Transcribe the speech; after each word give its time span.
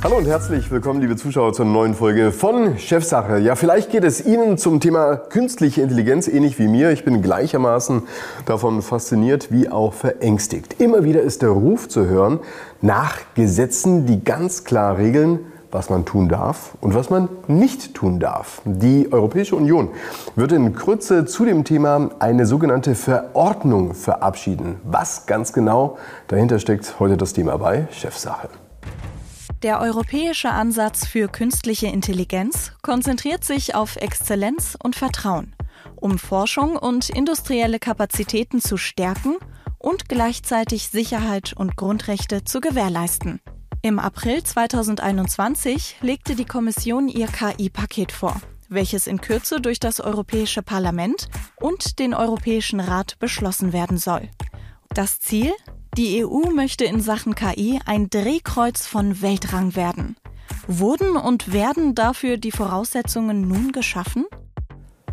Hallo 0.00 0.18
und 0.18 0.28
herzlich 0.28 0.70
willkommen, 0.70 1.00
liebe 1.00 1.16
Zuschauer, 1.16 1.52
zur 1.52 1.64
neuen 1.64 1.92
Folge 1.92 2.30
von 2.30 2.78
Chefsache. 2.78 3.38
Ja, 3.38 3.56
vielleicht 3.56 3.90
geht 3.90 4.04
es 4.04 4.24
Ihnen 4.24 4.56
zum 4.56 4.78
Thema 4.78 5.16
künstliche 5.16 5.82
Intelligenz 5.82 6.28
ähnlich 6.28 6.56
wie 6.60 6.68
mir. 6.68 6.92
Ich 6.92 7.04
bin 7.04 7.20
gleichermaßen 7.20 8.02
davon 8.46 8.80
fasziniert 8.80 9.50
wie 9.50 9.68
auch 9.68 9.92
verängstigt. 9.92 10.80
Immer 10.80 11.02
wieder 11.02 11.22
ist 11.22 11.42
der 11.42 11.48
Ruf 11.48 11.88
zu 11.88 12.06
hören 12.06 12.38
nach 12.80 13.16
Gesetzen, 13.34 14.06
die 14.06 14.22
ganz 14.22 14.62
klar 14.62 14.98
regeln, 14.98 15.40
was 15.72 15.90
man 15.90 16.04
tun 16.04 16.28
darf 16.28 16.76
und 16.80 16.94
was 16.94 17.10
man 17.10 17.28
nicht 17.48 17.94
tun 17.94 18.20
darf. 18.20 18.62
Die 18.64 19.12
Europäische 19.12 19.56
Union 19.56 19.88
wird 20.36 20.52
in 20.52 20.76
Kürze 20.76 21.24
zu 21.24 21.44
dem 21.44 21.64
Thema 21.64 22.10
eine 22.20 22.46
sogenannte 22.46 22.94
Verordnung 22.94 23.94
verabschieden. 23.94 24.76
Was 24.84 25.26
ganz 25.26 25.52
genau 25.52 25.98
dahinter 26.28 26.60
steckt, 26.60 27.00
heute 27.00 27.16
das 27.16 27.32
Thema 27.32 27.58
bei 27.58 27.88
Chefsache. 27.90 28.48
Der 29.62 29.80
europäische 29.80 30.50
Ansatz 30.50 31.04
für 31.04 31.26
künstliche 31.26 31.88
Intelligenz 31.88 32.72
konzentriert 32.80 33.42
sich 33.42 33.74
auf 33.74 33.96
Exzellenz 33.96 34.78
und 34.80 34.94
Vertrauen, 34.94 35.56
um 35.96 36.16
Forschung 36.16 36.76
und 36.76 37.10
industrielle 37.10 37.80
Kapazitäten 37.80 38.60
zu 38.60 38.76
stärken 38.76 39.34
und 39.78 40.08
gleichzeitig 40.08 40.88
Sicherheit 40.90 41.54
und 41.54 41.74
Grundrechte 41.74 42.44
zu 42.44 42.60
gewährleisten. 42.60 43.40
Im 43.82 43.98
April 43.98 44.44
2021 44.44 45.96
legte 46.02 46.36
die 46.36 46.44
Kommission 46.44 47.08
ihr 47.08 47.26
KI-Paket 47.26 48.12
vor, 48.12 48.40
welches 48.68 49.08
in 49.08 49.20
Kürze 49.20 49.60
durch 49.60 49.80
das 49.80 50.00
Europäische 50.00 50.62
Parlament 50.62 51.28
und 51.56 51.98
den 51.98 52.14
Europäischen 52.14 52.78
Rat 52.78 53.18
beschlossen 53.18 53.72
werden 53.72 53.98
soll. 53.98 54.30
Das 54.90 55.18
Ziel? 55.18 55.52
Die 55.98 56.24
EU 56.24 56.52
möchte 56.54 56.84
in 56.84 57.00
Sachen 57.00 57.34
KI 57.34 57.80
ein 57.84 58.08
Drehkreuz 58.08 58.86
von 58.86 59.20
Weltrang 59.20 59.74
werden. 59.74 60.14
Wurden 60.68 61.16
und 61.16 61.52
werden 61.52 61.96
dafür 61.96 62.36
die 62.36 62.52
Voraussetzungen 62.52 63.48
nun 63.48 63.72
geschaffen? 63.72 64.24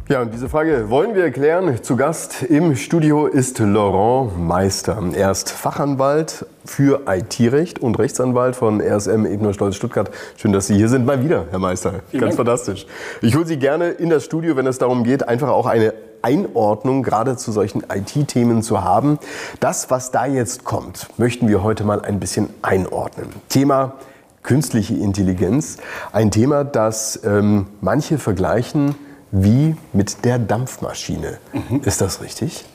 Ja, 0.07 0.21
und 0.21 0.31
diese 0.31 0.47
Frage 0.47 0.91
wollen 0.91 1.15
wir 1.15 1.23
erklären. 1.23 1.81
Zu 1.81 1.95
Gast 1.95 2.43
im 2.43 2.75
Studio 2.75 3.25
ist 3.25 3.57
Laurent 3.57 4.37
Meister. 4.37 5.01
Er 5.15 5.31
ist 5.31 5.49
Fachanwalt 5.49 6.45
für 6.63 7.01
IT-Recht 7.07 7.79
und 7.79 7.97
Rechtsanwalt 7.97 8.55
von 8.55 8.79
RSM 8.79 9.25
Ebner 9.25 9.55
Stolz 9.55 9.77
Stuttgart. 9.77 10.11
Schön, 10.37 10.53
dass 10.53 10.67
Sie 10.67 10.75
hier 10.75 10.89
sind. 10.89 11.07
Mal 11.07 11.23
wieder, 11.23 11.47
Herr 11.49 11.57
Meister. 11.57 12.01
Vielen 12.11 12.21
Ganz 12.21 12.35
Dank. 12.35 12.47
fantastisch. 12.47 12.85
Ich 13.23 13.35
hole 13.35 13.47
Sie 13.47 13.57
gerne 13.57 13.89
in 13.89 14.11
das 14.11 14.23
Studio, 14.23 14.55
wenn 14.55 14.67
es 14.67 14.77
darum 14.77 15.03
geht, 15.03 15.27
einfach 15.27 15.49
auch 15.49 15.65
eine 15.65 15.95
Einordnung 16.25 17.03
gerade 17.03 17.37
zu 17.37 17.51
solchen 17.51 17.83
IT-Themen 17.87 18.63
zu 18.63 18.83
haben. 18.83 19.19
Das, 19.59 19.91
was 19.91 20.09
da 20.09 20.25
jetzt 20.25 20.63
kommt, 20.63 21.07
möchten 21.17 21.47
wir 21.47 21.61
heute 21.61 21.83
mal 21.83 22.01
ein 22.01 22.19
bisschen 22.19 22.49
einordnen. 22.63 23.29
Thema 23.47 23.93
künstliche 24.41 24.95
Intelligenz. 24.95 25.77
Ein 26.11 26.31
Thema, 26.31 26.63
das 26.63 27.19
ähm, 27.23 27.67
manche 27.79 28.17
vergleichen 28.17 28.95
wie 29.31 29.75
mit 29.93 30.25
der 30.25 30.39
Dampfmaschine. 30.39 31.37
Mhm. 31.53 31.81
Ist 31.83 32.01
das 32.01 32.21
richtig? 32.21 32.65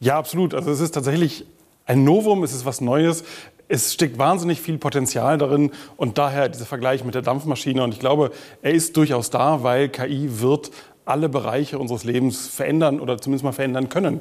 Ja, 0.00 0.18
absolut. 0.18 0.54
Also 0.54 0.70
es 0.70 0.80
ist 0.80 0.92
tatsächlich 0.92 1.46
ein 1.86 2.04
Novum, 2.04 2.42
es 2.42 2.52
ist 2.52 2.66
was 2.66 2.82
Neues. 2.82 3.24
Es 3.68 3.94
steckt 3.94 4.18
wahnsinnig 4.18 4.60
viel 4.60 4.76
Potenzial 4.76 5.38
darin 5.38 5.70
und 5.96 6.18
daher 6.18 6.48
dieser 6.48 6.66
Vergleich 6.66 7.04
mit 7.04 7.14
der 7.14 7.22
Dampfmaschine. 7.22 7.82
Und 7.82 7.94
ich 7.94 8.00
glaube, 8.00 8.32
er 8.60 8.72
ist 8.72 8.96
durchaus 8.96 9.30
da, 9.30 9.62
weil 9.62 9.88
KI 9.88 10.40
wird 10.40 10.70
alle 11.10 11.28
Bereiche 11.28 11.78
unseres 11.78 12.04
Lebens 12.04 12.46
verändern 12.46 13.00
oder 13.00 13.18
zumindest 13.18 13.44
mal 13.44 13.52
verändern 13.52 13.88
können. 13.88 14.20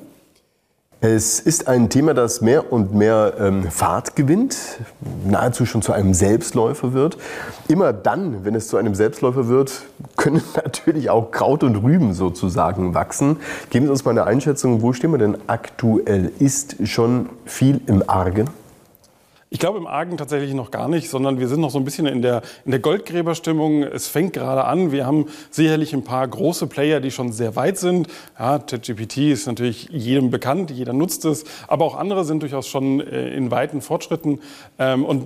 Es 1.01 1.39
ist 1.39 1.69
ein 1.69 1.89
Thema, 1.89 2.13
das 2.13 2.41
mehr 2.41 2.73
und 2.73 2.93
mehr 2.93 3.35
ähm, 3.39 3.71
Fahrt 3.71 4.17
gewinnt, 4.17 4.57
nahezu 5.25 5.65
schon 5.65 5.81
zu 5.81 5.93
einem 5.93 6.13
Selbstläufer 6.13 6.91
wird. 6.91 7.17
Immer 7.69 7.93
dann, 7.93 8.43
wenn 8.43 8.53
es 8.53 8.67
zu 8.67 8.75
einem 8.75 8.95
Selbstläufer 8.95 9.47
wird, 9.47 9.83
können 10.17 10.43
natürlich 10.55 11.09
auch 11.09 11.31
Kraut 11.31 11.64
und 11.64 11.77
Rüben 11.77 12.14
sozusagen 12.14 12.95
wachsen. 12.95 13.37
Geben 13.69 13.85
Sie 13.85 13.91
uns 13.91 14.03
mal 14.03 14.11
eine 14.11 14.25
Einschätzung, 14.25 14.81
wo 14.81 14.91
stehen 14.91 15.11
wir 15.11 15.19
denn 15.19 15.37
aktuell? 15.47 16.33
Ist 16.37 16.75
schon 16.85 17.30
viel 17.45 17.80
im 17.87 18.03
Argen? 18.09 18.49
Ich 19.52 19.58
glaube 19.58 19.80
im 19.80 19.87
Argen 19.87 20.15
tatsächlich 20.15 20.54
noch 20.54 20.70
gar 20.70 20.87
nicht, 20.87 21.10
sondern 21.10 21.39
wir 21.39 21.48
sind 21.48 21.60
noch 21.60 21.71
so 21.71 21.80
ein 21.80 21.83
bisschen 21.83 22.05
in 22.05 22.21
der, 22.21 22.43
in 22.65 22.71
der 22.71 22.80
Goldgräberstimmung. 22.80 23.82
Es 23.82 24.08
fängt 24.08 24.33
gerade 24.33 24.65
an. 24.65 24.92
Wir 24.92 25.08
haben 25.08 25.26
sicherlich 25.49 25.92
ein 25.93 26.04
paar 26.04 26.27
große 26.27 26.67
Player, 26.67 26.99
die 26.99 27.10
schon 27.10 27.32
sehr 27.32 27.55
weit 27.55 27.80
sind. 27.80 28.09
Ja, 28.38 28.59
ChatGPT 28.59 29.17
ist 29.17 29.48
natürlich 29.48 29.89
jedem 29.92 30.30
bekannt, 30.30 30.70
jeder 30.70 30.93
nutzt 30.93 31.26
es, 31.26 31.45
aber 31.67 31.86
auch 31.86 31.95
andere 31.95 32.26
sind 32.26 32.43
durchaus 32.43 32.67
schon 32.67 32.99
äh, 32.99 33.30
in 33.30 33.49
weiten 33.49 33.82
Fortschritten. 33.82 34.39
Ähm, 34.77 35.04
und 35.04 35.26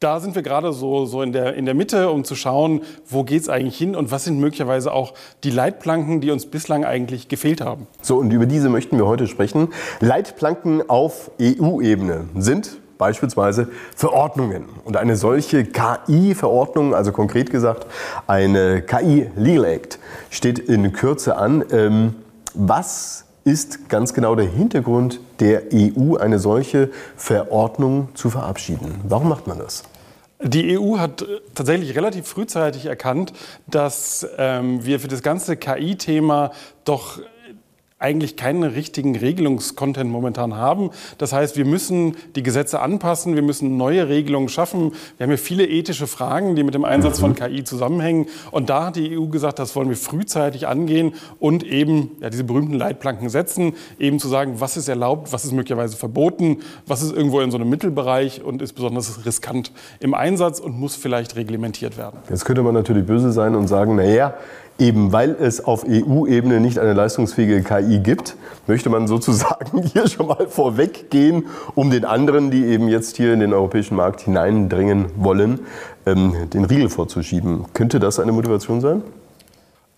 da 0.00 0.20
sind 0.20 0.34
wir 0.34 0.42
gerade 0.42 0.72
so, 0.72 1.04
so 1.04 1.20
in, 1.20 1.32
der, 1.32 1.54
in 1.54 1.66
der 1.66 1.74
Mitte, 1.74 2.08
um 2.08 2.24
zu 2.24 2.36
schauen, 2.36 2.80
wo 3.06 3.22
geht 3.22 3.42
es 3.42 3.48
eigentlich 3.50 3.76
hin 3.76 3.96
und 3.96 4.10
was 4.10 4.24
sind 4.24 4.40
möglicherweise 4.40 4.94
auch 4.94 5.12
die 5.44 5.50
Leitplanken, 5.50 6.22
die 6.22 6.30
uns 6.30 6.46
bislang 6.46 6.86
eigentlich 6.86 7.28
gefehlt 7.28 7.60
haben. 7.60 7.86
So, 8.00 8.16
und 8.16 8.30
über 8.30 8.46
diese 8.46 8.70
möchten 8.70 8.96
wir 8.96 9.06
heute 9.06 9.26
sprechen. 9.26 9.68
Leitplanken 10.00 10.88
auf 10.88 11.32
EU-Ebene 11.38 12.30
sind 12.34 12.78
beispielsweise 12.98 13.68
Verordnungen. 13.96 14.64
Und 14.84 14.96
eine 14.96 15.16
solche 15.16 15.64
KI-Verordnung, 15.64 16.94
also 16.94 17.12
konkret 17.12 17.50
gesagt 17.50 17.86
eine 18.26 18.82
KI-Legal 18.82 19.64
Act, 19.64 19.98
steht 20.30 20.58
in 20.58 20.92
Kürze 20.92 21.36
an. 21.36 21.64
Ähm, 21.72 22.16
was 22.54 23.24
ist 23.44 23.88
ganz 23.88 24.12
genau 24.12 24.34
der 24.34 24.46
Hintergrund 24.46 25.20
der 25.40 25.62
EU, 25.72 26.16
eine 26.16 26.38
solche 26.38 26.90
Verordnung 27.16 28.08
zu 28.14 28.30
verabschieden? 28.30 29.00
Warum 29.04 29.28
macht 29.28 29.46
man 29.46 29.58
das? 29.58 29.84
Die 30.40 30.78
EU 30.78 30.98
hat 30.98 31.26
tatsächlich 31.54 31.96
relativ 31.96 32.28
frühzeitig 32.28 32.86
erkannt, 32.86 33.32
dass 33.66 34.26
ähm, 34.38 34.84
wir 34.84 35.00
für 35.00 35.08
das 35.08 35.22
ganze 35.22 35.56
KI-Thema 35.56 36.52
doch 36.84 37.20
eigentlich 38.00 38.36
keinen 38.36 38.62
richtigen 38.62 39.16
Regelungskontent 39.16 40.10
momentan 40.10 40.54
haben. 40.54 40.90
Das 41.18 41.32
heißt, 41.32 41.56
wir 41.56 41.64
müssen 41.64 42.16
die 42.36 42.44
Gesetze 42.44 42.80
anpassen, 42.80 43.34
wir 43.34 43.42
müssen 43.42 43.76
neue 43.76 44.08
Regelungen 44.08 44.48
schaffen. 44.48 44.92
Wir 45.16 45.24
haben 45.24 45.32
ja 45.32 45.36
viele 45.36 45.66
ethische 45.66 46.06
Fragen, 46.06 46.54
die 46.54 46.62
mit 46.62 46.74
dem 46.74 46.84
Einsatz 46.84 47.18
von 47.18 47.34
KI 47.34 47.64
zusammenhängen. 47.64 48.26
Und 48.52 48.70
da 48.70 48.86
hat 48.86 48.96
die 48.96 49.18
EU 49.18 49.26
gesagt, 49.26 49.58
das 49.58 49.74
wollen 49.74 49.88
wir 49.88 49.96
frühzeitig 49.96 50.68
angehen 50.68 51.14
und 51.40 51.64
eben 51.64 52.12
ja, 52.20 52.30
diese 52.30 52.44
berühmten 52.44 52.74
Leitplanken 52.74 53.30
setzen, 53.30 53.74
eben 53.98 54.20
zu 54.20 54.28
sagen, 54.28 54.60
was 54.60 54.76
ist 54.76 54.88
erlaubt, 54.88 55.32
was 55.32 55.44
ist 55.44 55.52
möglicherweise 55.52 55.96
verboten, 55.96 56.58
was 56.86 57.02
ist 57.02 57.12
irgendwo 57.12 57.40
in 57.40 57.50
so 57.50 57.58
einem 57.58 57.68
Mittelbereich 57.68 58.44
und 58.44 58.62
ist 58.62 58.74
besonders 58.74 59.26
riskant 59.26 59.72
im 59.98 60.14
Einsatz 60.14 60.60
und 60.60 60.78
muss 60.78 60.94
vielleicht 60.94 61.34
reglementiert 61.34 61.98
werden. 61.98 62.20
Jetzt 62.30 62.44
könnte 62.44 62.62
man 62.62 62.74
natürlich 62.74 63.04
böse 63.04 63.32
sein 63.32 63.56
und 63.56 63.66
sagen, 63.66 63.96
naja, 63.96 64.34
Eben 64.78 65.12
weil 65.12 65.36
es 65.40 65.64
auf 65.64 65.84
EU-Ebene 65.88 66.60
nicht 66.60 66.78
eine 66.78 66.92
leistungsfähige 66.92 67.62
KI 67.64 67.98
gibt, 67.98 68.36
möchte 68.68 68.90
man 68.90 69.08
sozusagen 69.08 69.82
hier 69.92 70.06
schon 70.06 70.28
mal 70.28 70.46
vorweggehen, 70.48 71.46
um 71.74 71.90
den 71.90 72.04
anderen, 72.04 72.52
die 72.52 72.64
eben 72.64 72.88
jetzt 72.88 73.16
hier 73.16 73.32
in 73.32 73.40
den 73.40 73.52
europäischen 73.52 73.96
Markt 73.96 74.20
hineindringen 74.20 75.06
wollen, 75.16 75.60
ähm, 76.06 76.48
den 76.52 76.64
Riegel 76.64 76.90
vorzuschieben. 76.90 77.64
Könnte 77.74 77.98
das 77.98 78.20
eine 78.20 78.30
Motivation 78.30 78.80
sein? 78.80 79.02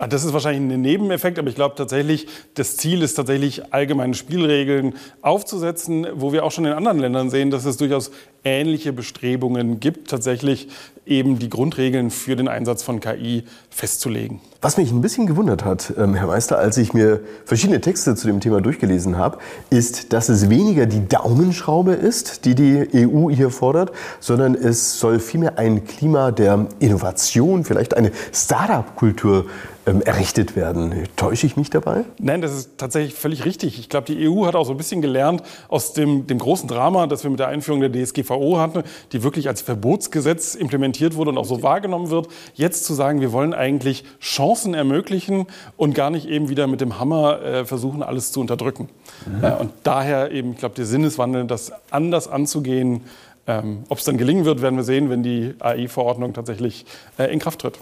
Ah, 0.02 0.06
das 0.06 0.24
ist 0.24 0.32
wahrscheinlich 0.32 0.62
ein 0.62 0.80
Nebeneffekt, 0.80 1.38
aber 1.38 1.50
ich 1.50 1.56
glaube 1.56 1.74
tatsächlich, 1.74 2.26
das 2.54 2.78
Ziel 2.78 3.02
ist 3.02 3.16
tatsächlich, 3.16 3.74
allgemeine 3.74 4.14
Spielregeln 4.14 4.94
aufzusetzen, 5.20 6.06
wo 6.14 6.32
wir 6.32 6.42
auch 6.42 6.52
schon 6.52 6.64
in 6.64 6.72
anderen 6.72 7.00
Ländern 7.00 7.28
sehen, 7.28 7.50
dass 7.50 7.66
es 7.66 7.76
durchaus 7.76 8.10
ähnliche 8.42 8.94
Bestrebungen 8.94 9.78
gibt, 9.78 10.08
tatsächlich 10.08 10.68
eben 11.06 11.38
die 11.38 11.48
Grundregeln 11.48 12.10
für 12.10 12.36
den 12.36 12.48
Einsatz 12.48 12.82
von 12.82 13.00
KI 13.00 13.44
festzulegen. 13.70 14.40
Was 14.62 14.76
mich 14.76 14.90
ein 14.90 15.00
bisschen 15.00 15.26
gewundert 15.26 15.64
hat, 15.64 15.94
ähm, 15.96 16.14
Herr 16.14 16.26
Meister, 16.26 16.58
als 16.58 16.76
ich 16.76 16.92
mir 16.92 17.20
verschiedene 17.46 17.80
Texte 17.80 18.14
zu 18.14 18.26
dem 18.26 18.40
Thema 18.40 18.60
durchgelesen 18.60 19.16
habe, 19.16 19.38
ist, 19.70 20.12
dass 20.12 20.28
es 20.28 20.50
weniger 20.50 20.84
die 20.84 21.08
Daumenschraube 21.08 21.92
ist, 21.92 22.44
die 22.44 22.54
die 22.54 22.86
EU 22.94 23.30
hier 23.30 23.50
fordert, 23.50 23.92
sondern 24.20 24.54
es 24.54 25.00
soll 25.00 25.18
vielmehr 25.18 25.58
ein 25.58 25.84
Klima 25.86 26.30
der 26.30 26.66
Innovation, 26.78 27.64
vielleicht 27.64 27.96
eine 27.96 28.12
Start-up-Kultur 28.32 29.46
ähm, 29.86 30.02
errichtet 30.02 30.56
werden. 30.56 31.08
Täusche 31.16 31.46
ich 31.46 31.56
mich 31.56 31.70
dabei? 31.70 32.04
Nein, 32.18 32.42
das 32.42 32.54
ist 32.54 32.76
tatsächlich 32.76 33.14
völlig 33.14 33.46
richtig. 33.46 33.78
Ich 33.78 33.88
glaube, 33.88 34.12
die 34.12 34.28
EU 34.28 34.44
hat 34.44 34.54
auch 34.54 34.66
so 34.66 34.72
ein 34.72 34.76
bisschen 34.76 35.00
gelernt 35.00 35.42
aus 35.68 35.94
dem, 35.94 36.26
dem 36.26 36.38
großen 36.38 36.68
Drama, 36.68 37.06
das 37.06 37.24
wir 37.24 37.30
mit 37.30 37.40
der 37.40 37.48
Einführung 37.48 37.80
der 37.80 37.90
DSGVO 37.90 38.58
hatten, 38.58 38.82
die 39.12 39.22
wirklich 39.22 39.48
als 39.48 39.62
Verbotsgesetz 39.62 40.54
implementiert 40.54 40.89
wurde 41.14 41.30
und 41.30 41.38
auch 41.38 41.44
so 41.44 41.62
wahrgenommen 41.62 42.10
wird. 42.10 42.28
Jetzt 42.54 42.84
zu 42.84 42.94
sagen, 42.94 43.20
wir 43.20 43.32
wollen 43.32 43.54
eigentlich 43.54 44.04
Chancen 44.20 44.74
ermöglichen 44.74 45.46
und 45.76 45.94
gar 45.94 46.10
nicht 46.10 46.26
eben 46.26 46.48
wieder 46.48 46.66
mit 46.66 46.80
dem 46.80 46.98
Hammer 46.98 47.42
äh, 47.42 47.64
versuchen, 47.64 48.02
alles 48.02 48.32
zu 48.32 48.40
unterdrücken. 48.40 48.88
Mhm. 49.26 49.44
Äh, 49.44 49.52
und 49.54 49.72
daher 49.82 50.30
eben, 50.30 50.52
ich 50.52 50.58
glaube, 50.58 50.74
der 50.74 50.86
Sinneswandel, 50.86 51.46
das 51.46 51.72
anders 51.90 52.28
anzugehen, 52.28 53.02
ähm, 53.46 53.84
Ob 53.88 53.98
es 53.98 54.04
dann 54.04 54.16
gelingen 54.16 54.44
wird, 54.44 54.62
werden 54.62 54.76
wir 54.76 54.84
sehen, 54.84 55.10
wenn 55.10 55.22
die 55.22 55.54
AI-Verordnung 55.58 56.34
tatsächlich 56.34 56.84
äh, 57.18 57.32
in 57.32 57.38
Kraft 57.40 57.60
tritt. 57.60 57.78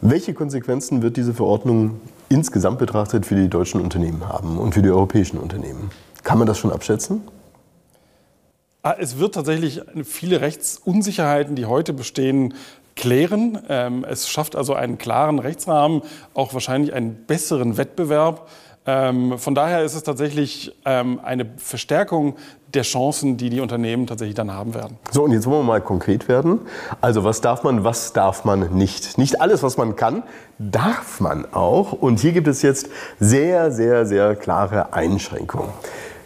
Welche 0.00 0.32
Konsequenzen 0.32 1.02
wird 1.02 1.16
diese 1.16 1.34
Verordnung 1.34 2.00
insgesamt 2.28 2.78
betrachtet 2.78 3.26
für 3.26 3.34
die 3.34 3.48
deutschen 3.48 3.80
Unternehmen 3.80 4.28
haben 4.28 4.58
und 4.58 4.74
für 4.74 4.82
die 4.82 4.90
europäischen 4.90 5.38
Unternehmen? 5.38 5.90
Kann 6.22 6.38
man 6.38 6.46
das 6.46 6.58
schon 6.58 6.72
abschätzen? 6.72 7.22
Ah, 8.86 8.96
es 8.98 9.18
wird 9.18 9.34
tatsächlich 9.34 9.80
viele 10.04 10.42
Rechtsunsicherheiten, 10.42 11.56
die 11.56 11.64
heute 11.64 11.94
bestehen, 11.94 12.52
klären. 12.96 13.58
Ähm, 13.70 14.04
es 14.06 14.28
schafft 14.28 14.54
also 14.54 14.74
einen 14.74 14.98
klaren 14.98 15.38
Rechtsrahmen, 15.38 16.02
auch 16.34 16.52
wahrscheinlich 16.52 16.92
einen 16.92 17.14
besseren 17.14 17.78
Wettbewerb. 17.78 18.46
Ähm, 18.84 19.38
von 19.38 19.54
daher 19.54 19.84
ist 19.84 19.94
es 19.94 20.02
tatsächlich 20.02 20.76
ähm, 20.84 21.18
eine 21.24 21.46
Verstärkung 21.56 22.36
der 22.74 22.82
Chancen, 22.82 23.38
die 23.38 23.48
die 23.48 23.60
Unternehmen 23.60 24.06
tatsächlich 24.06 24.34
dann 24.34 24.52
haben 24.52 24.74
werden. 24.74 24.98
So, 25.10 25.24
und 25.24 25.32
jetzt 25.32 25.46
wollen 25.46 25.60
wir 25.60 25.72
mal 25.72 25.80
konkret 25.80 26.28
werden. 26.28 26.60
Also 27.00 27.24
was 27.24 27.40
darf 27.40 27.62
man, 27.62 27.84
was 27.84 28.12
darf 28.12 28.44
man 28.44 28.74
nicht? 28.74 29.16
Nicht 29.16 29.40
alles, 29.40 29.62
was 29.62 29.78
man 29.78 29.96
kann, 29.96 30.24
darf 30.58 31.20
man 31.20 31.46
auch. 31.54 31.92
Und 31.92 32.20
hier 32.20 32.32
gibt 32.32 32.48
es 32.48 32.60
jetzt 32.60 32.90
sehr, 33.18 33.72
sehr, 33.72 34.04
sehr 34.04 34.36
klare 34.36 34.92
Einschränkungen. 34.92 35.70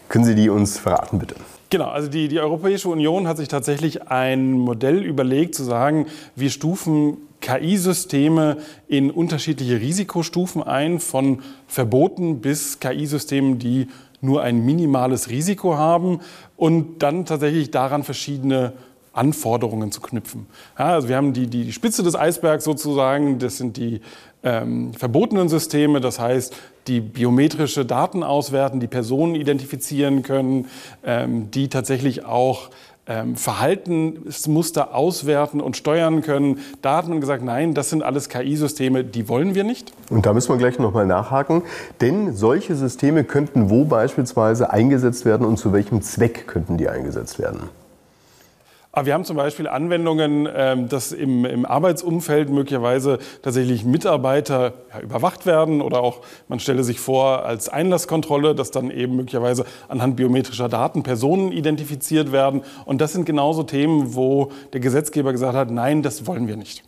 Können 0.08 0.24
Sie 0.24 0.34
die 0.34 0.50
uns 0.50 0.76
verraten, 0.76 1.20
bitte? 1.20 1.36
Genau, 1.70 1.88
also 1.88 2.08
die, 2.08 2.28
die 2.28 2.40
Europäische 2.40 2.88
Union 2.88 3.28
hat 3.28 3.36
sich 3.36 3.48
tatsächlich 3.48 4.08
ein 4.08 4.52
Modell 4.52 5.04
überlegt, 5.04 5.54
zu 5.54 5.64
sagen, 5.64 6.06
wir 6.34 6.48
stufen 6.48 7.18
KI-Systeme 7.40 8.56
in 8.88 9.10
unterschiedliche 9.10 9.78
Risikostufen 9.78 10.62
ein, 10.62 10.98
von 10.98 11.42
Verboten 11.66 12.40
bis 12.40 12.80
KI-Systemen, 12.80 13.58
die 13.58 13.88
nur 14.20 14.42
ein 14.42 14.64
minimales 14.64 15.28
Risiko 15.28 15.76
haben 15.76 16.20
und 16.56 17.02
dann 17.02 17.26
tatsächlich 17.26 17.70
daran 17.70 18.02
verschiedene 18.02 18.72
Anforderungen 19.18 19.92
zu 19.92 20.00
knüpfen. 20.00 20.46
Ja, 20.78 20.86
also 20.86 21.08
wir 21.08 21.16
haben 21.16 21.32
die, 21.32 21.48
die, 21.48 21.72
Spitze 21.72 22.02
des 22.02 22.14
Eisbergs 22.14 22.64
sozusagen, 22.64 23.38
das 23.38 23.58
sind 23.58 23.76
die 23.76 24.00
ähm, 24.42 24.94
verbotenen 24.94 25.48
Systeme, 25.48 26.00
das 26.00 26.20
heißt, 26.20 26.56
die 26.86 27.00
biometrische 27.00 27.84
Daten 27.84 28.22
auswerten, 28.22 28.80
die 28.80 28.86
Personen 28.86 29.34
identifizieren 29.34 30.22
können, 30.22 30.66
ähm, 31.04 31.50
die 31.50 31.68
tatsächlich 31.68 32.24
auch 32.24 32.70
ähm, 33.08 33.36
Verhaltensmuster 33.36 34.94
auswerten 34.94 35.60
und 35.60 35.76
steuern 35.76 36.20
können. 36.20 36.60
Da 36.82 36.98
hat 36.98 37.08
man 37.08 37.20
gesagt, 37.20 37.42
nein, 37.42 37.74
das 37.74 37.90
sind 37.90 38.02
alles 38.02 38.28
KI-Systeme, 38.28 39.02
die 39.02 39.28
wollen 39.28 39.54
wir 39.54 39.64
nicht. 39.64 39.92
Und 40.10 40.26
da 40.26 40.32
müssen 40.32 40.50
wir 40.50 40.58
gleich 40.58 40.78
nochmal 40.78 41.06
nachhaken, 41.06 41.62
denn 42.00 42.34
solche 42.36 42.74
Systeme 42.74 43.24
könnten 43.24 43.70
wo 43.70 43.84
beispielsweise 43.84 44.70
eingesetzt 44.70 45.24
werden 45.24 45.46
und 45.46 45.56
zu 45.56 45.72
welchem 45.72 46.02
Zweck 46.02 46.46
könnten 46.46 46.76
die 46.76 46.88
eingesetzt 46.88 47.38
werden? 47.38 47.70
Aber 48.98 49.06
wir 49.06 49.14
haben 49.14 49.24
zum 49.24 49.36
Beispiel 49.36 49.68
Anwendungen, 49.68 50.48
ähm, 50.52 50.88
dass 50.88 51.12
im, 51.12 51.64
Arbeitsumfeld 51.64 52.50
möglicherweise 52.50 53.20
tatsächlich 53.42 53.84
Mitarbeiter 53.84 54.72
überwacht 55.00 55.46
werden 55.46 55.82
oder 55.82 56.00
auch, 56.00 56.22
man 56.48 56.58
stelle 56.58 56.82
sich 56.82 56.98
vor, 56.98 57.46
als 57.46 57.68
Einlasskontrolle, 57.68 58.56
dass 58.56 58.72
dann 58.72 58.90
eben 58.90 59.14
möglicherweise 59.14 59.66
anhand 59.86 60.16
biometrischer 60.16 60.68
Daten 60.68 61.04
Personen 61.04 61.52
identifiziert 61.52 62.32
werden. 62.32 62.62
Und 62.86 63.00
das 63.00 63.12
sind 63.12 63.24
genauso 63.24 63.62
Themen, 63.62 64.16
wo 64.16 64.50
der 64.72 64.80
Gesetzgeber 64.80 65.30
gesagt 65.30 65.54
hat, 65.54 65.70
nein, 65.70 66.02
das 66.02 66.26
wollen 66.26 66.48
wir 66.48 66.56
nicht. 66.56 66.82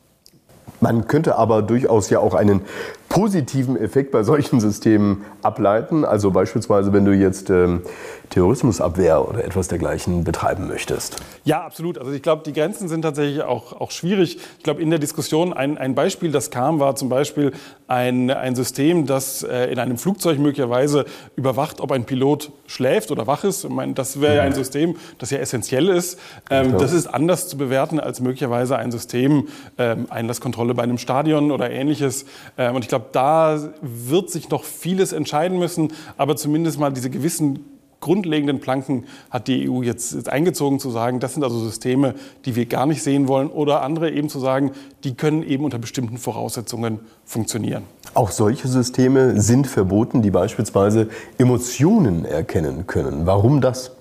Man 0.80 1.06
könnte 1.06 1.36
aber 1.36 1.62
durchaus 1.62 2.10
ja 2.10 2.18
auch 2.18 2.34
einen 2.34 2.62
positiven 3.10 3.76
Effekt 3.76 4.12
bei 4.12 4.22
solchen 4.22 4.60
Systemen 4.60 5.24
ableiten. 5.42 6.04
Also 6.04 6.30
beispielsweise, 6.30 6.92
wenn 6.92 7.04
du 7.04 7.12
jetzt 7.12 7.50
ähm, 7.50 7.82
Terrorismusabwehr 8.30 9.28
oder 9.28 9.44
etwas 9.44 9.66
dergleichen 9.66 10.22
betreiben 10.22 10.68
möchtest. 10.68 11.16
Ja, 11.44 11.62
absolut. 11.62 11.98
Also 11.98 12.12
ich 12.12 12.22
glaube, 12.22 12.44
die 12.46 12.52
Grenzen 12.52 12.88
sind 12.88 13.02
tatsächlich 13.02 13.42
auch, 13.42 13.72
auch 13.80 13.90
schwierig. 13.90 14.38
Ich 14.58 14.62
glaube, 14.62 14.80
in 14.80 14.90
der 14.90 15.00
Diskussion 15.00 15.52
ein, 15.52 15.76
ein 15.76 15.96
Beispiel, 15.96 16.30
das 16.30 16.52
kam, 16.52 16.78
war 16.78 16.94
zum 16.94 17.08
Beispiel 17.08 17.50
ein, 17.88 18.30
ein 18.30 18.54
System, 18.54 19.06
das 19.06 19.42
äh, 19.42 19.64
in 19.72 19.80
einem 19.80 19.98
Flugzeug 19.98 20.38
möglicherweise 20.38 21.04
überwacht, 21.34 21.80
ob 21.80 21.90
ein 21.90 22.04
Pilot 22.04 22.52
schläft 22.68 23.10
oder 23.10 23.26
wach 23.26 23.42
ist. 23.42 23.64
Ich 23.64 23.70
meine, 23.70 23.94
das 23.94 24.20
wäre 24.20 24.36
ja 24.36 24.42
ein 24.42 24.54
System, 24.54 24.94
das 25.18 25.30
ja 25.30 25.38
essentiell 25.38 25.88
ist. 25.88 26.16
Ähm, 26.48 26.78
das 26.78 26.92
ist 26.92 27.08
anders 27.08 27.48
zu 27.48 27.58
bewerten 27.58 27.98
als 27.98 28.20
möglicherweise 28.20 28.78
ein 28.78 28.92
System, 28.92 29.48
ähm, 29.78 30.06
Einlasskontrolle 30.10 30.74
bei 30.74 30.84
einem 30.84 30.98
Stadion 30.98 31.50
oder 31.50 31.72
ähnliches. 31.72 32.24
Ähm, 32.56 32.76
und 32.76 32.82
ich 32.82 32.88
glaube, 32.88 32.99
glaube, 33.00 33.08
da 33.12 33.58
wird 33.80 34.30
sich 34.30 34.50
noch 34.50 34.64
vieles 34.64 35.12
entscheiden 35.12 35.58
müssen, 35.58 35.92
aber 36.16 36.36
zumindest 36.36 36.78
mal 36.78 36.92
diese 36.92 37.10
gewissen 37.10 37.64
grundlegenden 38.00 38.60
Planken 38.60 39.04
hat 39.30 39.46
die 39.46 39.68
EU 39.68 39.82
jetzt, 39.82 40.30
eingezogen, 40.30 40.80
zu 40.80 40.90
sagen, 40.90 41.20
das 41.20 41.34
sind 41.34 41.44
also 41.44 41.58
Systeme, 41.58 42.14
die 42.46 42.56
wir 42.56 42.64
gar 42.64 42.86
nicht 42.86 43.02
sehen 43.02 43.28
wollen, 43.28 43.48
oder 43.48 43.82
andere 43.82 44.10
eben 44.10 44.30
zu 44.30 44.38
sagen, 44.38 44.72
die 45.04 45.14
können 45.14 45.42
eben 45.42 45.64
unter 45.64 45.78
bestimmten 45.78 46.16
Voraussetzungen 46.16 47.00
funktionieren. 47.26 47.82
Auch 48.14 48.30
solche 48.30 48.68
Systeme 48.68 49.38
sind 49.40 49.66
verboten, 49.66 50.22
die 50.22 50.30
beispielsweise 50.30 51.10
Emotionen 51.36 52.24
erkennen 52.24 52.86
können. 52.86 53.26
Warum 53.26 53.60
das? 53.60 53.92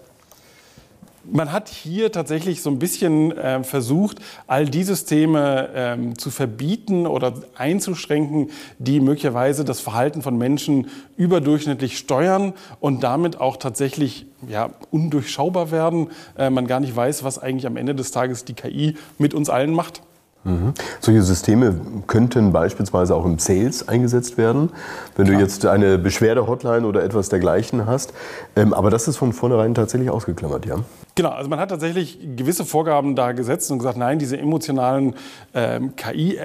Man 1.23 1.51
hat 1.51 1.69
hier 1.69 2.11
tatsächlich 2.11 2.61
so 2.61 2.69
ein 2.69 2.79
bisschen 2.79 3.31
äh, 3.37 3.63
versucht, 3.63 4.19
all 4.47 4.65
die 4.65 4.83
Systeme 4.83 5.69
ähm, 5.73 6.17
zu 6.17 6.31
verbieten 6.31 7.05
oder 7.05 7.33
einzuschränken, 7.55 8.51
die 8.77 8.99
möglicherweise 8.99 9.65
das 9.65 9.79
Verhalten 9.79 10.21
von 10.21 10.37
Menschen 10.37 10.87
überdurchschnittlich 11.17 11.97
steuern 11.97 12.53
und 12.79 13.03
damit 13.03 13.39
auch 13.39 13.57
tatsächlich 13.57 14.25
ja, 14.47 14.71
undurchschaubar 14.91 15.71
werden. 15.71 16.09
Äh, 16.37 16.49
man 16.49 16.67
gar 16.67 16.79
nicht 16.79 16.95
weiß, 16.95 17.23
was 17.23 17.37
eigentlich 17.37 17.67
am 17.67 17.77
Ende 17.77 17.95
des 17.95 18.11
Tages 18.11 18.45
die 18.45 18.53
KI 18.53 18.95
mit 19.17 19.33
uns 19.33 19.49
allen 19.49 19.73
macht. 19.73 20.01
Mhm. 20.43 20.73
Solche 21.01 21.21
Systeme 21.21 21.75
könnten 22.07 22.51
beispielsweise 22.51 23.15
auch 23.15 23.25
im 23.25 23.39
Sales 23.39 23.87
eingesetzt 23.87 24.37
werden, 24.37 24.71
wenn 25.15 25.25
Klar. 25.25 25.37
du 25.37 25.43
jetzt 25.43 25.65
eine 25.65 25.97
Beschwerde-Hotline 25.97 26.87
oder 26.87 27.03
etwas 27.03 27.29
dergleichen 27.29 27.85
hast. 27.85 28.13
Ähm, 28.55 28.73
aber 28.73 28.89
das 28.89 29.07
ist 29.07 29.17
von 29.17 29.33
vornherein 29.33 29.75
tatsächlich 29.75 30.09
ausgeklammert, 30.09 30.65
ja? 30.65 30.77
Genau, 31.15 31.29
also 31.29 31.49
man 31.49 31.59
hat 31.59 31.69
tatsächlich 31.69 32.19
gewisse 32.37 32.63
Vorgaben 32.63 33.15
da 33.15 33.33
gesetzt 33.33 33.69
und 33.71 33.79
gesagt, 33.79 33.97
nein, 33.97 34.19
diese 34.19 34.37
emotionalen 34.37 35.15
ähm, 35.53 35.93
KI- 35.95 36.37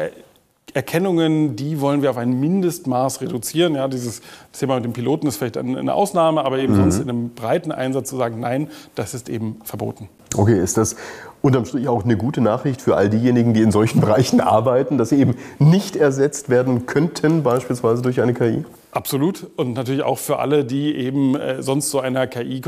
Erkennungen, 0.75 1.55
die 1.55 1.81
wollen 1.81 2.02
wir 2.02 2.11
auf 2.11 2.17
ein 2.17 2.41
Mindestmaß 2.41 3.20
reduzieren. 3.20 3.76
Ja, 3.76 3.87
dieses 3.87 4.23
Thema 4.52 4.75
mit 4.75 4.85
dem 4.85 4.93
Piloten 4.93 5.29
ist 5.29 5.37
vielleicht 5.37 5.56
eine 5.56 5.94
Ausnahme, 5.94 6.44
aber 6.44 6.58
eben 6.58 6.73
mhm. 6.73 6.79
sonst 6.79 6.99
in 6.99 7.08
einem 7.08 7.31
breiten 7.31 7.70
Einsatz 7.70 8.11
zu 8.11 8.17
sagen, 8.17 8.41
nein, 8.41 8.69
das 8.96 9.14
ist 9.14 9.29
eben 9.29 9.61
verboten. 9.62 10.08
Okay, 10.37 10.61
ist 10.61 10.76
das 10.76 10.96
unterm 11.44 11.67
Strich 11.67 11.88
auch 11.88 12.05
eine 12.05 12.17
gute 12.17 12.41
Nachricht 12.41 12.81
für 12.81 12.96
all 12.96 13.11
diejenigen, 13.11 13.52
die 13.52 13.61
in 13.61 13.70
solchen 13.70 14.00
Bereichen 14.05 14.41
arbeiten, 14.41 14.96
dass 14.96 15.11
sie 15.11 15.20
eben 15.20 15.37
nicht 15.58 15.94
ersetzt 15.94 16.49
werden 16.49 16.87
könnten, 16.87 17.43
beispielsweise 17.43 18.02
durch 18.02 18.20
eine 18.23 18.32
KI? 18.32 18.64
Absolut. 18.93 19.49
Und 19.56 19.75
natürlich 19.75 20.02
auch 20.02 20.19
für 20.19 20.38
alle, 20.38 20.64
die 20.64 20.94
eben 20.94 21.35
äh, 21.35 21.62
sonst 21.62 21.91
so 21.91 21.99
einer 21.99 22.29
KI 22.29 22.62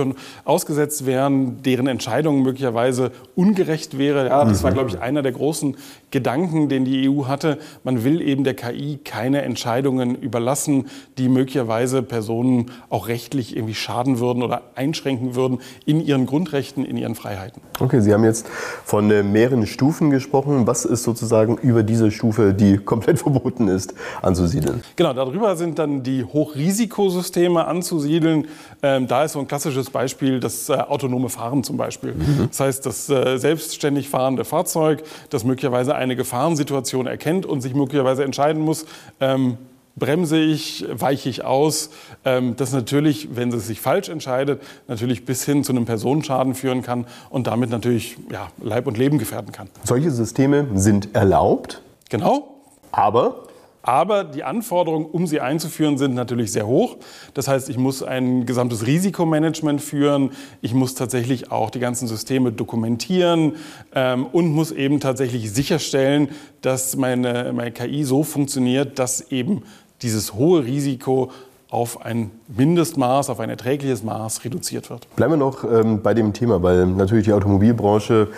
ausgesetzt 0.44 1.06
wären, 1.06 1.62
deren 1.62 1.86
Entscheidung 1.86 2.42
möglicherweise 2.42 3.12
ungerecht 3.36 3.96
wäre. 3.96 4.26
Ja, 4.26 4.44
das 4.44 4.62
war, 4.62 4.72
mhm. 4.72 4.74
glaube 4.74 4.90
ich, 4.90 5.00
einer 5.00 5.22
der 5.22 5.32
großen 5.32 5.76
Gedanken, 6.16 6.70
den 6.70 6.86
die 6.86 7.10
EU 7.10 7.26
hatte. 7.26 7.58
Man 7.84 8.02
will 8.02 8.22
eben 8.22 8.42
der 8.42 8.54
KI 8.54 8.98
keine 9.04 9.42
Entscheidungen 9.42 10.14
überlassen, 10.14 10.86
die 11.18 11.28
möglicherweise 11.28 12.02
Personen 12.02 12.70
auch 12.88 13.08
rechtlich 13.08 13.54
irgendwie 13.54 13.74
schaden 13.74 14.18
würden 14.18 14.42
oder 14.42 14.62
einschränken 14.76 15.34
würden 15.34 15.58
in 15.84 16.00
ihren 16.00 16.24
Grundrechten, 16.24 16.86
in 16.86 16.96
ihren 16.96 17.14
Freiheiten. 17.14 17.60
Okay, 17.80 18.00
Sie 18.00 18.14
haben 18.14 18.24
jetzt 18.24 18.48
von 18.48 19.10
äh, 19.10 19.22
mehreren 19.22 19.66
Stufen 19.66 20.08
gesprochen. 20.08 20.66
Was 20.66 20.86
ist 20.86 21.02
sozusagen 21.02 21.58
über 21.58 21.82
diese 21.82 22.10
Stufe, 22.10 22.54
die 22.54 22.78
komplett 22.92 23.18
verboten 23.18 23.68
ist, 23.68 23.92
anzusiedeln? 24.22 24.82
Genau, 24.96 25.12
darüber 25.12 25.54
sind 25.54 25.78
dann 25.78 26.02
die 26.02 26.24
Hochrisikosysteme 26.24 27.66
anzusiedeln. 27.66 28.46
Ähm, 28.82 29.06
da 29.06 29.24
ist 29.24 29.32
so 29.32 29.40
ein 29.40 29.48
klassisches 29.48 29.90
Beispiel 29.90 30.40
das 30.40 30.70
äh, 30.70 30.76
autonome 30.76 31.28
Fahren 31.28 31.62
zum 31.62 31.76
Beispiel. 31.76 32.14
Mhm. 32.14 32.48
Das 32.48 32.60
heißt, 32.60 32.86
das 32.86 33.10
äh, 33.10 33.36
selbstständig 33.36 34.08
fahrende 34.08 34.46
Fahrzeug, 34.46 35.02
das 35.28 35.44
möglicherweise 35.44 35.94
eine 36.06 36.16
Gefahrensituation 36.16 37.06
erkennt 37.06 37.46
und 37.46 37.60
sich 37.60 37.74
möglicherweise 37.74 38.24
entscheiden 38.24 38.62
muss, 38.62 38.86
ähm, 39.20 39.58
bremse 39.96 40.38
ich, 40.38 40.84
weiche 40.92 41.28
ich 41.28 41.44
aus, 41.44 41.90
ähm, 42.24 42.54
das 42.56 42.72
natürlich, 42.72 43.34
wenn 43.34 43.52
es 43.52 43.66
sich 43.66 43.80
falsch 43.80 44.08
entscheidet, 44.08 44.62
natürlich 44.88 45.24
bis 45.24 45.44
hin 45.44 45.64
zu 45.64 45.72
einem 45.72 45.86
Personenschaden 45.86 46.54
führen 46.54 46.82
kann 46.82 47.06
und 47.30 47.46
damit 47.46 47.70
natürlich 47.70 48.16
ja, 48.30 48.48
Leib 48.62 48.86
und 48.86 48.98
Leben 48.98 49.18
gefährden 49.18 49.52
kann. 49.52 49.68
Solche 49.84 50.10
Systeme 50.10 50.68
sind 50.74 51.14
erlaubt. 51.14 51.82
Genau. 52.08 52.48
Aber 52.92 53.46
aber 53.86 54.24
die 54.24 54.42
Anforderungen, 54.42 55.06
um 55.06 55.28
sie 55.28 55.40
einzuführen, 55.40 55.96
sind 55.96 56.14
natürlich 56.14 56.50
sehr 56.50 56.66
hoch. 56.66 56.96
Das 57.34 57.46
heißt, 57.46 57.70
ich 57.70 57.78
muss 57.78 58.02
ein 58.02 58.44
gesamtes 58.44 58.84
Risikomanagement 58.84 59.80
führen. 59.80 60.30
Ich 60.60 60.74
muss 60.74 60.94
tatsächlich 60.94 61.52
auch 61.52 61.70
die 61.70 61.78
ganzen 61.78 62.08
Systeme 62.08 62.50
dokumentieren 62.50 63.54
ähm, 63.94 64.26
und 64.26 64.52
muss 64.52 64.72
eben 64.72 64.98
tatsächlich 64.98 65.52
sicherstellen, 65.52 66.30
dass 66.62 66.96
meine, 66.96 67.52
meine 67.54 67.70
KI 67.70 68.02
so 68.02 68.24
funktioniert, 68.24 68.98
dass 68.98 69.30
eben 69.30 69.62
dieses 70.02 70.34
hohe 70.34 70.64
Risiko 70.64 71.30
auf 71.70 72.04
ein 72.04 72.30
Mindestmaß, 72.48 73.30
auf 73.30 73.38
ein 73.38 73.50
erträgliches 73.50 74.02
Maß 74.02 74.44
reduziert 74.44 74.90
wird. 74.90 75.14
Bleiben 75.14 75.32
wir 75.32 75.36
noch 75.36 75.64
ähm, 75.64 76.02
bei 76.02 76.14
dem 76.14 76.32
Thema, 76.32 76.62
weil 76.62 76.86
natürlich 76.86 77.26
die 77.26 77.32
Automobilbranche 77.32 78.28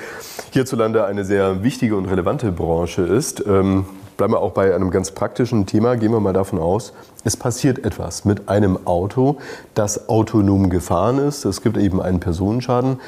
hierzulande 0.52 1.05
eine 1.05 1.25
sehr 1.25 1.62
wichtige 1.62 1.97
und 1.97 2.07
relevante 2.07 2.52
Branche 2.52 3.02
ist. 3.02 3.45
Ähm, 3.47 3.87
Bleiben 4.18 4.32
wir 4.32 4.40
auch 4.40 4.50
bei 4.50 4.75
einem 4.75 4.90
ganz 4.90 5.12
praktischen 5.12 5.64
Thema. 5.66 5.94
Gehen 5.96 6.10
wir 6.10 6.18
mal 6.18 6.32
davon 6.32 6.58
aus, 6.58 6.92
es 7.22 7.37
passiert 7.37 7.84
etwas 7.84 8.25
mit 8.25 8.48
einem 8.48 8.76
Auto, 8.84 9.37
das 9.75 10.08
autonom 10.08 10.70
gefahren 10.70 11.18
ist. 11.18 11.44
Es 11.44 11.62
gibt 11.62 11.76
eben 11.76 12.02
einen 12.02 12.18
Personenschaden. 12.18 12.98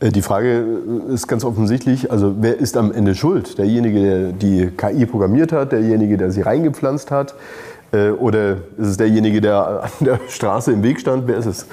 Äh, 0.00 0.10
die 0.10 0.20
Frage 0.20 0.66
ist 1.08 1.26
ganz 1.26 1.44
offensichtlich, 1.44 2.12
also 2.12 2.34
wer 2.40 2.58
ist 2.58 2.76
am 2.76 2.92
Ende 2.92 3.14
schuld? 3.14 3.56
Derjenige, 3.56 4.00
der 4.02 4.32
die 4.32 4.66
KI 4.66 5.06
programmiert 5.06 5.52
hat, 5.52 5.72
derjenige, 5.72 6.18
der 6.18 6.30
sie 6.32 6.42
reingepflanzt 6.42 7.10
hat? 7.10 7.34
Äh, 7.90 8.10
oder 8.10 8.58
ist 8.76 8.88
es 8.88 8.96
derjenige, 8.98 9.40
der 9.40 9.84
an 9.84 9.90
der 10.00 10.20
Straße 10.28 10.70
im 10.70 10.82
Weg 10.82 11.00
stand? 11.00 11.26
Wer 11.26 11.38
ist 11.38 11.46
es? 11.46 11.66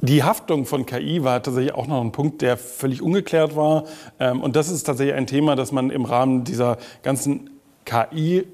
Die 0.00 0.24
Haftung 0.24 0.66
von 0.66 0.86
KI 0.86 1.22
war 1.22 1.40
tatsächlich 1.40 1.72
auch 1.72 1.86
noch 1.86 2.00
ein 2.00 2.10
Punkt, 2.10 2.42
der 2.42 2.56
völlig 2.56 3.00
ungeklärt 3.00 3.54
war. 3.54 3.84
Ähm, 4.18 4.42
und 4.42 4.56
das 4.56 4.70
ist 4.70 4.82
tatsächlich 4.82 5.14
ein 5.14 5.28
Thema, 5.28 5.54
das 5.54 5.70
man 5.70 5.90
im 5.90 6.04
Rahmen 6.04 6.42
dieser 6.42 6.78
ganzen 7.04 7.50
KI 7.88 8.44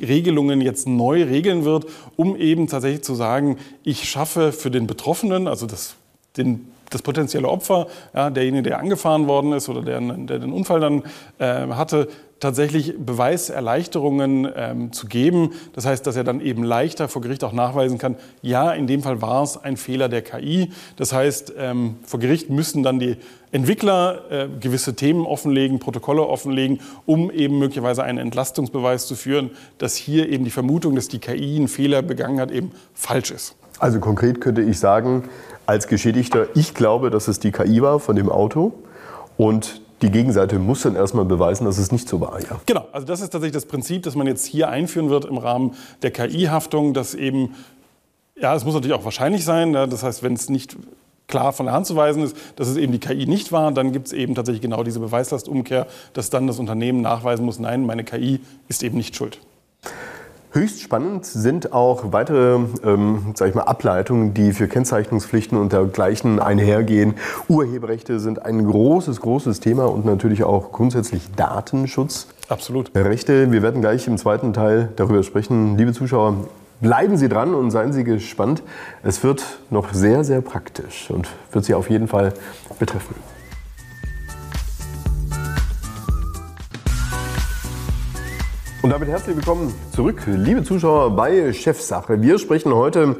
Regelungen 0.00 0.60
jetzt 0.60 0.86
neu 0.86 1.22
regeln 1.24 1.64
wird, 1.64 1.86
um 2.16 2.36
eben 2.36 2.66
tatsächlich 2.66 3.02
zu 3.02 3.14
sagen, 3.14 3.56
ich 3.84 4.08
schaffe 4.08 4.52
für 4.52 4.70
den 4.70 4.86
Betroffenen, 4.86 5.48
also 5.48 5.66
das, 5.66 5.96
den 6.36 6.68
das 6.90 7.02
potenzielle 7.02 7.48
Opfer, 7.48 7.86
ja, 8.14 8.30
derjenige, 8.30 8.62
der 8.62 8.78
angefahren 8.78 9.26
worden 9.26 9.52
ist 9.52 9.68
oder 9.68 9.82
der, 9.82 10.00
der 10.00 10.38
den 10.38 10.52
Unfall 10.52 10.80
dann 10.80 11.02
äh, 11.38 11.68
hatte, 11.74 12.08
tatsächlich 12.40 12.94
Beweiserleichterungen 12.98 14.48
ähm, 14.54 14.92
zu 14.92 15.06
geben. 15.06 15.52
Das 15.74 15.86
heißt, 15.86 16.06
dass 16.06 16.16
er 16.16 16.24
dann 16.24 16.40
eben 16.40 16.62
leichter 16.62 17.08
vor 17.08 17.22
Gericht 17.22 17.42
auch 17.44 17.52
nachweisen 17.52 17.98
kann, 17.98 18.16
ja, 18.42 18.72
in 18.72 18.86
dem 18.86 19.02
Fall 19.02 19.20
war 19.22 19.42
es 19.42 19.56
ein 19.56 19.76
Fehler 19.76 20.08
der 20.08 20.22
KI. 20.22 20.70
Das 20.96 21.12
heißt, 21.12 21.54
ähm, 21.58 21.96
vor 22.04 22.20
Gericht 22.20 22.50
müssen 22.50 22.82
dann 22.82 22.98
die 22.98 23.16
Entwickler 23.50 24.30
äh, 24.30 24.48
gewisse 24.60 24.94
Themen 24.94 25.24
offenlegen, 25.26 25.78
Protokolle 25.78 26.26
offenlegen, 26.26 26.80
um 27.06 27.30
eben 27.30 27.58
möglicherweise 27.58 28.04
einen 28.04 28.18
Entlastungsbeweis 28.18 29.06
zu 29.06 29.16
führen, 29.16 29.50
dass 29.78 29.96
hier 29.96 30.28
eben 30.28 30.44
die 30.44 30.50
Vermutung, 30.50 30.94
dass 30.94 31.08
die 31.08 31.18
KI 31.18 31.56
einen 31.56 31.68
Fehler 31.68 32.02
begangen 32.02 32.40
hat, 32.40 32.50
eben 32.50 32.72
falsch 32.94 33.30
ist. 33.30 33.57
Also 33.78 34.00
konkret 34.00 34.40
könnte 34.40 34.62
ich 34.62 34.78
sagen, 34.78 35.24
als 35.66 35.86
Geschädigter, 35.86 36.46
ich 36.54 36.74
glaube, 36.74 37.10
dass 37.10 37.28
es 37.28 37.38
die 37.40 37.52
KI 37.52 37.82
war 37.82 38.00
von 38.00 38.16
dem 38.16 38.28
Auto 38.28 38.72
und 39.36 39.82
die 40.02 40.10
Gegenseite 40.10 40.58
muss 40.58 40.82
dann 40.82 40.96
erstmal 40.96 41.24
beweisen, 41.24 41.64
dass 41.64 41.78
es 41.78 41.90
nicht 41.92 42.08
so 42.08 42.20
war. 42.20 42.40
Ja. 42.40 42.60
Genau, 42.66 42.86
also 42.92 43.06
das 43.06 43.20
ist 43.20 43.30
tatsächlich 43.30 43.54
das 43.54 43.66
Prinzip, 43.66 44.04
das 44.04 44.14
man 44.14 44.26
jetzt 44.26 44.44
hier 44.44 44.68
einführen 44.68 45.10
wird 45.10 45.24
im 45.24 45.38
Rahmen 45.38 45.74
der 46.02 46.12
KI-Haftung, 46.12 46.94
dass 46.94 47.14
eben, 47.14 47.54
ja, 48.36 48.54
es 48.54 48.64
muss 48.64 48.74
natürlich 48.74 48.96
auch 48.96 49.04
wahrscheinlich 49.04 49.44
sein, 49.44 49.72
das 49.72 50.02
heißt, 50.02 50.22
wenn 50.22 50.34
es 50.34 50.48
nicht 50.48 50.76
klar 51.26 51.52
von 51.52 51.66
der 51.66 51.74
Hand 51.74 51.86
zu 51.86 51.94
weisen 51.96 52.22
ist, 52.22 52.36
dass 52.56 52.68
es 52.68 52.76
eben 52.76 52.92
die 52.92 53.00
KI 53.00 53.26
nicht 53.26 53.52
war, 53.52 53.70
dann 53.72 53.92
gibt 53.92 54.06
es 54.06 54.12
eben 54.12 54.34
tatsächlich 54.34 54.62
genau 54.62 54.82
diese 54.82 55.00
Beweislastumkehr, 55.00 55.86
dass 56.14 56.30
dann 56.30 56.46
das 56.46 56.58
Unternehmen 56.58 57.02
nachweisen 57.02 57.44
muss, 57.44 57.58
nein, 57.58 57.84
meine 57.84 58.04
KI 58.04 58.40
ist 58.68 58.82
eben 58.82 58.96
nicht 58.96 59.14
schuld. 59.14 59.40
Höchst 60.58 60.82
spannend 60.82 61.24
sind 61.24 61.72
auch 61.72 62.12
weitere 62.12 62.58
ähm, 62.82 63.32
sag 63.34 63.50
ich 63.50 63.54
mal, 63.54 63.62
Ableitungen, 63.62 64.34
die 64.34 64.52
für 64.52 64.66
Kennzeichnungspflichten 64.66 65.56
und 65.56 65.72
dergleichen 65.72 66.40
einhergehen. 66.40 67.14
Urheberrechte 67.46 68.18
sind 68.18 68.44
ein 68.44 68.66
großes, 68.66 69.20
großes 69.20 69.60
Thema 69.60 69.84
und 69.84 70.04
natürlich 70.04 70.42
auch 70.42 70.72
grundsätzlich 70.72 71.30
Datenschutz. 71.36 72.26
Absolut. 72.48 72.90
Rechte, 72.96 73.52
wir 73.52 73.62
werden 73.62 73.80
gleich 73.80 74.08
im 74.08 74.18
zweiten 74.18 74.52
Teil 74.52 74.88
darüber 74.96 75.22
sprechen. 75.22 75.78
Liebe 75.78 75.92
Zuschauer, 75.92 76.34
bleiben 76.80 77.16
Sie 77.16 77.28
dran 77.28 77.54
und 77.54 77.70
seien 77.70 77.92
Sie 77.92 78.02
gespannt. 78.02 78.64
Es 79.04 79.22
wird 79.22 79.44
noch 79.70 79.92
sehr, 79.92 80.24
sehr 80.24 80.40
praktisch 80.40 81.08
und 81.08 81.28
wird 81.52 81.66
Sie 81.66 81.74
auf 81.74 81.88
jeden 81.88 82.08
Fall 82.08 82.32
betreffen. 82.80 83.14
Und 88.88 88.92
damit 88.92 89.10
herzlich 89.10 89.36
willkommen 89.36 89.74
zurück, 89.94 90.22
liebe 90.26 90.64
Zuschauer, 90.64 91.14
bei 91.14 91.52
Chefsache. 91.52 92.22
Wir 92.22 92.38
sprechen 92.38 92.72
heute 92.72 93.16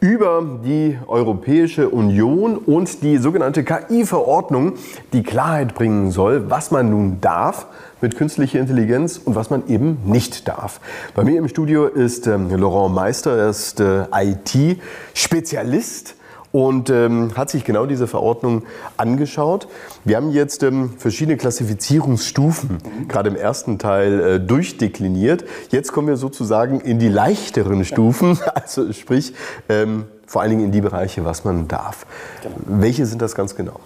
über 0.00 0.42
die 0.64 0.96
Europäische 1.06 1.90
Union 1.90 2.56
und 2.56 3.02
die 3.02 3.18
sogenannte 3.18 3.62
KI-Verordnung, 3.62 4.76
die 5.12 5.22
Klarheit 5.22 5.74
bringen 5.74 6.10
soll, 6.10 6.48
was 6.48 6.70
man 6.70 6.88
nun 6.88 7.20
darf 7.20 7.66
mit 8.00 8.16
künstlicher 8.16 8.60
Intelligenz 8.60 9.20
und 9.22 9.34
was 9.34 9.50
man 9.50 9.68
eben 9.68 9.98
nicht 10.06 10.48
darf. 10.48 10.80
Bei 11.14 11.22
mir 11.22 11.36
im 11.36 11.48
Studio 11.48 11.84
ist 11.84 12.26
ähm, 12.26 12.48
Laurent 12.48 12.94
Meister, 12.94 13.36
er 13.36 13.50
ist 13.50 13.78
äh, 13.78 14.06
IT-Spezialist 14.14 16.14
und 16.52 16.90
ähm, 16.90 17.36
hat 17.36 17.50
sich 17.50 17.64
genau 17.64 17.86
diese 17.86 18.06
Verordnung 18.06 18.64
angeschaut. 18.96 19.68
Wir 20.04 20.16
haben 20.16 20.30
jetzt 20.30 20.62
ähm, 20.62 20.94
verschiedene 20.98 21.36
Klassifizierungsstufen, 21.36 22.78
mhm. 22.78 23.08
gerade 23.08 23.30
im 23.30 23.36
ersten 23.36 23.78
Teil, 23.78 24.20
äh, 24.20 24.40
durchdekliniert. 24.40 25.44
Jetzt 25.70 25.92
kommen 25.92 26.08
wir 26.08 26.16
sozusagen 26.16 26.80
in 26.80 26.98
die 26.98 27.08
leichteren 27.08 27.84
Stufen, 27.84 28.38
also 28.54 28.92
sprich 28.92 29.34
ähm, 29.68 30.04
vor 30.26 30.42
allen 30.42 30.50
Dingen 30.50 30.64
in 30.64 30.72
die 30.72 30.80
Bereiche, 30.80 31.24
was 31.24 31.44
man 31.44 31.68
darf. 31.68 32.06
Genau. 32.42 32.54
Welche 32.66 33.06
sind 33.06 33.22
das 33.22 33.34
ganz 33.34 33.54
genau? 33.56 33.80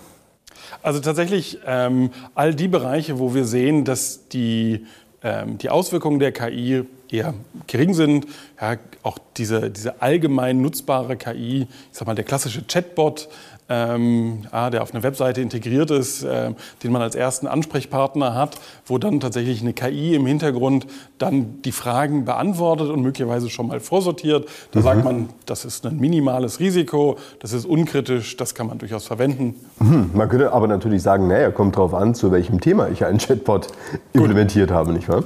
Also 0.83 1.01
tatsächlich 1.01 1.61
ähm, 1.67 2.11
all 2.35 2.55
die 2.55 2.69
Bereiche, 2.69 3.19
wo 3.19 3.35
wir 3.35 3.47
sehen, 3.47 3.85
dass 3.85 4.29
die, 4.29 4.87
ähm, 5.23 5.57
die 5.57 5.71
Auswirkungen 5.71 6.19
der 6.19 6.33
KI 6.33 6.85
eher 7.15 7.35
gering 7.67 7.95
sind. 7.95 8.27
Ja, 8.61 8.77
auch 9.03 9.19
diese, 9.37 9.71
diese 9.71 10.03
allgemein 10.03 10.61
nutzbare 10.63 11.17
KI, 11.17 11.63
ich 11.63 11.69
sag 11.93 12.07
mal 12.07 12.15
der 12.15 12.25
klassische 12.25 12.63
Chatbot, 12.67 13.29
ähm, 13.69 14.43
ja, 14.53 14.69
der 14.69 14.83
auf 14.83 14.93
einer 14.93 15.03
Webseite 15.03 15.41
integriert 15.41 15.91
ist, 15.91 16.23
äh, 16.23 16.53
den 16.83 16.93
man 16.93 17.01
als 17.01 17.15
ersten 17.15 17.47
Ansprechpartner 17.47 18.35
hat, 18.35 18.59
wo 18.87 18.99
dann 18.99 19.21
tatsächlich 19.21 19.63
eine 19.63 19.73
KI 19.73 20.15
im 20.15 20.27
Hintergrund 20.27 20.87
dann 21.19 21.63
die 21.63 21.73
Fragen 21.73 22.27
beantwortet 22.27 22.91
und 22.91 23.01
möglicherweise 23.01 23.49
schon 23.49 23.69
mal 23.69 23.81
vorsortiert. 23.81 24.47
Da 24.73 24.81
mhm. 24.81 24.85
sagt 24.85 25.05
man, 25.05 25.29
das 25.47 25.65
ist 25.65 25.87
ein 25.87 25.99
minimales 25.99 26.61
Risiko, 26.61 27.17
das 27.41 27.53
ist 27.53 27.65
unkritisch, 27.65 28.37
das 28.37 28.55
kann 28.55 28.67
man 28.67 28.79
durchaus 28.79 29.07
verwenden. 29.07 29.55
Mhm. 29.79 30.11
Man 30.13 30.29
könnte 30.29 30.53
aber 30.53 30.67
natürlich 30.67 31.03
sagen, 31.03 31.29
naja, 31.29 31.51
kommt 31.51 31.77
darauf 31.77 31.95
an, 31.95 32.15
zu 32.15 32.31
welchem 32.33 32.61
Thema 32.61 32.89
ich 32.89 33.05
einen 33.07 33.19
Chatbot 33.19 33.69
implementiert 34.13 34.71
habe, 34.71 34.93
nicht 34.93 35.09
wahr? 35.09 35.25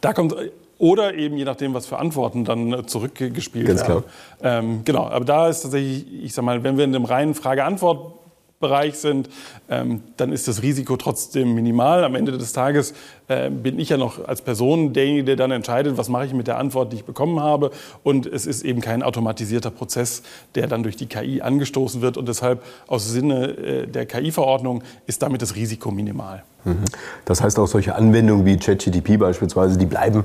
Da 0.00 0.12
kommt 0.12 0.34
oder 0.78 1.14
eben 1.14 1.36
je 1.36 1.44
nachdem, 1.44 1.74
was 1.74 1.86
für 1.86 1.98
Antworten 1.98 2.44
dann 2.44 2.72
äh, 2.72 2.86
zurückgespielt 2.86 3.66
Ganz 3.66 3.88
werden. 3.88 4.04
Klar. 4.40 4.58
Ähm, 4.58 4.82
genau, 4.84 5.06
aber 5.06 5.24
da 5.24 5.48
ist 5.48 5.62
tatsächlich, 5.62 6.06
ich 6.24 6.32
sag 6.32 6.44
mal, 6.44 6.62
wenn 6.62 6.76
wir 6.76 6.84
in 6.84 6.92
dem 6.92 7.04
reinen 7.04 7.34
Frage-Antwort 7.34 8.14
Bereich 8.58 8.94
sind, 8.94 9.28
ähm, 9.68 10.00
dann 10.16 10.32
ist 10.32 10.48
das 10.48 10.62
Risiko 10.62 10.96
trotzdem 10.96 11.54
minimal. 11.54 12.04
Am 12.04 12.14
Ende 12.14 12.32
des 12.38 12.54
Tages 12.54 12.94
äh, 13.28 13.50
bin 13.50 13.78
ich 13.78 13.90
ja 13.90 13.98
noch 13.98 14.26
als 14.26 14.40
Person 14.40 14.94
derjenige, 14.94 15.24
der 15.24 15.36
dann 15.36 15.50
entscheidet, 15.50 15.98
was 15.98 16.08
mache 16.08 16.24
ich 16.24 16.32
mit 16.32 16.46
der 16.46 16.56
Antwort, 16.56 16.90
die 16.90 16.96
ich 16.96 17.04
bekommen 17.04 17.38
habe. 17.40 17.70
Und 18.02 18.24
es 18.24 18.46
ist 18.46 18.64
eben 18.64 18.80
kein 18.80 19.02
automatisierter 19.02 19.70
Prozess, 19.70 20.22
der 20.54 20.68
dann 20.68 20.82
durch 20.82 20.96
die 20.96 21.04
KI 21.04 21.42
angestoßen 21.42 22.00
wird. 22.00 22.16
Und 22.16 22.28
deshalb 22.28 22.62
aus 22.86 23.06
Sinne 23.06 23.48
äh, 23.58 23.86
der 23.86 24.06
KI-Verordnung 24.06 24.82
ist 25.06 25.20
damit 25.20 25.42
das 25.42 25.54
Risiko 25.54 25.90
minimal. 25.90 26.42
Mhm. 26.64 26.78
Das 27.26 27.42
heißt 27.42 27.58
auch 27.58 27.66
solche 27.66 27.94
Anwendungen 27.94 28.46
wie 28.46 28.56
ChatGTP 28.56 29.18
beispielsweise, 29.18 29.76
die 29.76 29.86
bleiben 29.86 30.24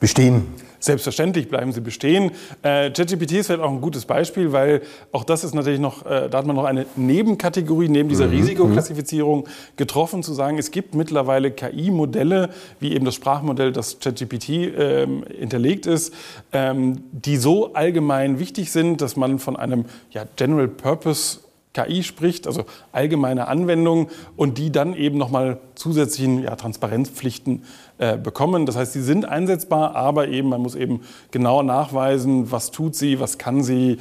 bestehen. 0.00 0.46
Selbstverständlich 0.80 1.48
bleiben 1.48 1.72
sie 1.72 1.80
bestehen. 1.80 2.30
Äh, 2.62 2.90
ChatGPT 2.90 3.32
ist 3.32 3.46
vielleicht 3.46 3.62
auch 3.62 3.70
ein 3.70 3.80
gutes 3.80 4.04
Beispiel, 4.04 4.52
weil 4.52 4.82
auch 5.10 5.24
das 5.24 5.42
ist 5.42 5.54
natürlich 5.54 5.80
noch, 5.80 6.06
äh, 6.06 6.28
da 6.28 6.38
hat 6.38 6.46
man 6.46 6.54
noch 6.54 6.64
eine 6.64 6.86
Nebenkategorie 6.94 7.88
neben 7.88 8.08
dieser 8.08 8.26
mhm. 8.26 8.34
Risikoklassifizierung 8.34 9.48
getroffen, 9.76 10.22
zu 10.22 10.34
sagen, 10.34 10.56
es 10.56 10.70
gibt 10.70 10.94
mittlerweile 10.94 11.50
KI-Modelle, 11.50 12.50
wie 12.78 12.94
eben 12.94 13.04
das 13.04 13.16
Sprachmodell, 13.16 13.72
das 13.72 13.98
ChatGPT 13.98 14.48
ähm, 14.48 15.24
hinterlegt 15.36 15.86
ist, 15.86 16.14
ähm, 16.52 17.02
die 17.10 17.38
so 17.38 17.74
allgemein 17.74 18.38
wichtig 18.38 18.70
sind, 18.70 19.00
dass 19.00 19.16
man 19.16 19.40
von 19.40 19.56
einem 19.56 19.84
ja, 20.10 20.24
General 20.36 20.68
Purpose 20.68 21.40
KI 21.74 22.02
spricht, 22.02 22.46
also 22.46 22.64
allgemeine 22.92 23.48
Anwendungen 23.48 24.08
und 24.36 24.58
die 24.58 24.72
dann 24.72 24.94
eben 24.94 25.18
nochmal 25.18 25.58
zusätzlichen 25.74 26.42
ja, 26.42 26.56
Transparenzpflichten 26.56 27.62
äh, 27.98 28.16
bekommen. 28.16 28.66
Das 28.66 28.76
heißt, 28.76 28.92
sie 28.92 29.02
sind 29.02 29.24
einsetzbar, 29.24 29.94
aber 29.94 30.28
eben 30.28 30.48
man 30.48 30.60
muss 30.60 30.74
eben 30.74 31.02
genau 31.30 31.62
nachweisen, 31.62 32.50
was 32.50 32.70
tut 32.70 32.94
sie, 32.94 33.20
was 33.20 33.38
kann 33.38 33.62
sie, 33.62 33.98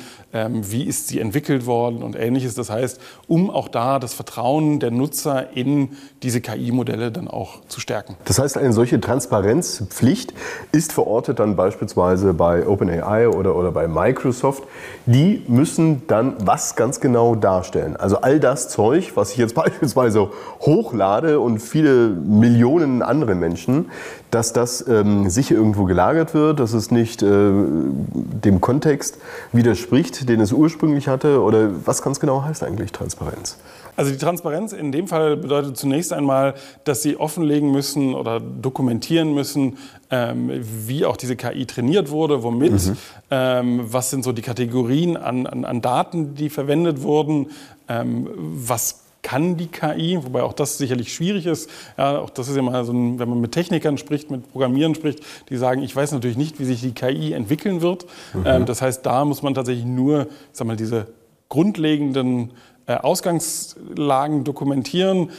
wie 0.51 0.83
ist 0.83 1.07
sie 1.07 1.19
entwickelt 1.19 1.65
worden 1.65 2.03
und 2.03 2.15
ähnliches. 2.15 2.55
Das 2.55 2.69
heißt, 2.69 2.99
um 3.27 3.49
auch 3.49 3.67
da 3.67 3.99
das 3.99 4.13
Vertrauen 4.13 4.79
der 4.79 4.91
Nutzer 4.91 5.55
in 5.55 5.89
diese 6.23 6.41
KI-Modelle 6.41 7.11
dann 7.11 7.27
auch 7.27 7.61
zu 7.67 7.79
stärken. 7.79 8.15
Das 8.25 8.39
heißt, 8.39 8.57
eine 8.57 8.73
solche 8.73 8.99
Transparenzpflicht 8.99 10.33
ist 10.71 10.93
verortet 10.93 11.39
dann 11.39 11.55
beispielsweise 11.55 12.33
bei 12.33 12.67
OpenAI 12.67 13.29
oder, 13.29 13.55
oder 13.55 13.71
bei 13.71 13.87
Microsoft. 13.87 14.63
Die 15.05 15.43
müssen 15.47 16.03
dann 16.07 16.35
was 16.39 16.75
ganz 16.75 16.99
genau 16.99 17.35
darstellen. 17.35 17.95
Also 17.95 18.17
all 18.17 18.39
das 18.39 18.69
Zeug, 18.69 19.13
was 19.15 19.31
ich 19.31 19.37
jetzt 19.37 19.55
beispielsweise 19.55 20.29
hochlade 20.61 21.39
und 21.39 21.59
viele 21.59 22.09
Millionen 22.09 23.01
andere 23.01 23.35
Menschen, 23.35 23.89
dass 24.31 24.53
das 24.53 24.85
ähm, 24.87 25.29
sicher 25.29 25.55
irgendwo 25.55 25.85
gelagert 25.85 26.33
wird, 26.33 26.59
dass 26.59 26.73
es 26.73 26.91
nicht 26.91 27.23
äh, 27.23 27.27
dem 27.27 28.59
Kontext 28.61 29.17
widerspricht, 29.51 30.26
den 30.27 30.39
es 30.41 30.51
ursprünglich 30.51 31.07
hatte? 31.07 31.41
Oder 31.41 31.69
was 31.85 32.01
ganz 32.01 32.19
genau 32.19 32.43
heißt 32.43 32.63
eigentlich 32.63 32.91
Transparenz? 32.91 33.57
Also 33.95 34.11
die 34.11 34.17
Transparenz 34.17 34.73
in 34.73 34.91
dem 34.91 35.07
Fall 35.07 35.37
bedeutet 35.37 35.75
zunächst 35.75 36.13
einmal, 36.13 36.53
dass 36.83 37.01
Sie 37.01 37.17
offenlegen 37.17 37.71
müssen 37.71 38.13
oder 38.13 38.39
dokumentieren 38.39 39.33
müssen, 39.33 39.79
ähm, 40.11 40.51
wie 40.53 41.03
auch 41.03 41.17
diese 41.17 41.35
KI 41.35 41.65
trainiert 41.65 42.11
wurde, 42.11 42.43
womit, 42.43 42.73
mhm. 42.73 42.97
ähm, 43.31 43.81
was 43.91 44.11
sind 44.11 44.23
so 44.23 44.33
die 44.33 44.43
Kategorien 44.43 45.17
an, 45.17 45.47
an, 45.47 45.65
an 45.65 45.81
Daten, 45.81 46.35
die 46.35 46.51
verwendet 46.51 47.01
wurden, 47.01 47.47
ähm, 47.89 48.29
was 48.37 49.06
kann 49.27 49.57
die 49.57 49.67
KI, 49.67 50.17
wobei 50.23 50.41
auch 50.41 50.53
das 50.53 50.77
sicherlich 50.77 51.13
schwierig 51.13 51.47
ist. 51.47 51.69
Ja, 51.97 52.19
auch 52.19 52.29
das 52.29 52.47
ist 52.47 52.55
ja 52.55 52.61
mal 52.61 52.85
so 52.85 52.93
ein, 52.93 53.19
wenn 53.19 53.27
man 53.27 53.41
mit 53.41 53.51
Technikern 53.51 53.97
spricht, 53.97 54.31
mit 54.31 54.49
Programmieren 54.53 54.95
spricht, 54.95 55.19
die 55.49 55.57
sagen, 55.57 55.81
ich 55.81 55.93
weiß 55.93 56.13
natürlich 56.13 56.37
nicht, 56.37 56.61
wie 56.61 56.63
sich 56.63 56.79
die 56.79 56.93
KI 56.93 57.33
entwickeln 57.33 57.81
wird. 57.81 58.05
Mhm. 58.33 58.43
Ähm, 58.45 58.65
das 58.65 58.81
heißt, 58.81 59.05
da 59.05 59.25
muss 59.25 59.41
man 59.41 59.53
tatsächlich 59.53 59.83
nur, 59.83 60.21
ich 60.21 60.27
sag 60.53 60.65
mal, 60.65 60.77
diese 60.77 61.07
grundlegenden 61.49 62.51
äh, 62.85 62.93
Ausgangslagen 62.93 64.45
dokumentieren, 64.45 65.31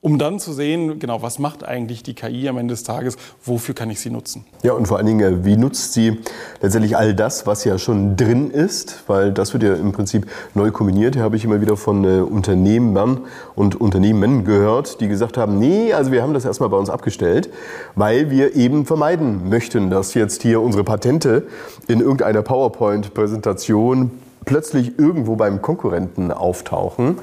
um 0.00 0.16
dann 0.16 0.38
zu 0.38 0.52
sehen, 0.52 1.00
genau, 1.00 1.22
was 1.22 1.40
macht 1.40 1.66
eigentlich 1.66 2.04
die 2.04 2.14
KI 2.14 2.48
am 2.48 2.56
Ende 2.56 2.72
des 2.72 2.84
Tages, 2.84 3.16
wofür 3.44 3.74
kann 3.74 3.90
ich 3.90 3.98
sie 3.98 4.10
nutzen. 4.10 4.44
Ja, 4.62 4.74
und 4.74 4.86
vor 4.86 4.96
allen 4.96 5.06
Dingen, 5.06 5.20
äh, 5.20 5.44
wie 5.44 5.56
nutzt 5.56 5.92
sie 5.92 6.18
letztendlich 6.60 6.96
all 6.96 7.14
das, 7.14 7.48
was 7.48 7.64
ja 7.64 7.78
schon 7.78 8.16
drin 8.16 8.52
ist, 8.52 9.02
weil 9.08 9.32
das 9.32 9.52
wird 9.52 9.64
ja 9.64 9.74
im 9.74 9.90
Prinzip 9.90 10.28
neu 10.54 10.70
kombiniert. 10.70 11.16
Hier 11.16 11.24
habe 11.24 11.36
ich 11.36 11.44
immer 11.44 11.60
wieder 11.60 11.76
von 11.76 12.04
äh, 12.04 12.20
Unternehmern 12.20 13.22
und 13.56 13.80
Unternehmen 13.80 14.44
gehört, 14.44 15.00
die 15.00 15.08
gesagt 15.08 15.36
haben, 15.36 15.58
nee, 15.58 15.92
also 15.92 16.12
wir 16.12 16.22
haben 16.22 16.32
das 16.32 16.44
erstmal 16.44 16.68
bei 16.68 16.76
uns 16.76 16.90
abgestellt, 16.90 17.50
weil 17.96 18.30
wir 18.30 18.54
eben 18.54 18.86
vermeiden 18.86 19.48
möchten, 19.48 19.90
dass 19.90 20.14
jetzt 20.14 20.42
hier 20.42 20.60
unsere 20.60 20.84
Patente 20.84 21.48
in 21.88 22.00
irgendeiner 22.00 22.42
PowerPoint-Präsentation 22.42 24.12
plötzlich 24.48 24.98
irgendwo 24.98 25.36
beim 25.36 25.60
Konkurrenten 25.60 26.32
auftauchen. 26.32 27.18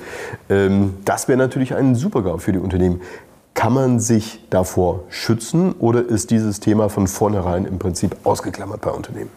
Ähm, 0.48 0.94
das 1.06 1.28
wäre 1.28 1.40
natürlich 1.40 1.74
ein 1.74 1.96
Supergau 1.96 2.38
für 2.38 2.52
die 2.52 2.60
Unternehmen. 2.60 3.02
Kann 3.56 3.74
man 3.74 4.00
sich 4.00 4.42
davor 4.52 5.06
schützen 5.10 5.74
oder 5.80 6.06
ist 6.06 6.30
dieses 6.30 6.60
Thema 6.60 6.88
von 6.88 7.08
vornherein 7.08 7.66
im 7.66 7.80
Prinzip 7.80 8.16
ausgeklammert 8.26 8.82
bei 8.82 8.92
Unternehmen? 8.92 9.32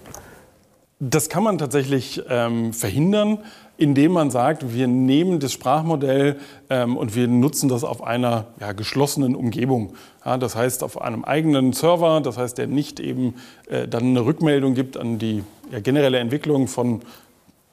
Das 1.00 1.30
kann 1.30 1.42
man 1.42 1.56
tatsächlich 1.56 2.22
ähm, 2.28 2.74
verhindern, 2.74 3.38
indem 3.78 4.12
man 4.12 4.30
sagt, 4.30 4.74
wir 4.74 4.86
nehmen 4.86 5.40
das 5.40 5.52
Sprachmodell 5.52 6.36
ähm, 6.68 6.94
und 6.96 7.14
wir 7.14 7.26
nutzen 7.26 7.70
das 7.70 7.84
auf 7.84 8.02
einer 8.02 8.48
ja, 8.60 8.72
geschlossenen 8.72 9.34
Umgebung. 9.34 9.94
Ja, 10.26 10.36
das 10.36 10.56
heißt, 10.56 10.82
auf 10.82 11.00
einem 11.00 11.24
eigenen 11.24 11.72
Server, 11.72 12.20
das 12.20 12.36
heißt, 12.36 12.58
der 12.58 12.66
nicht 12.66 13.00
eben 13.00 13.36
äh, 13.68 13.88
dann 13.88 14.02
eine 14.02 14.26
Rückmeldung 14.26 14.74
gibt 14.74 14.98
an 14.98 15.18
die 15.18 15.42
ja, 15.70 15.80
generelle 15.80 16.18
Entwicklung 16.18 16.66
von 16.66 17.00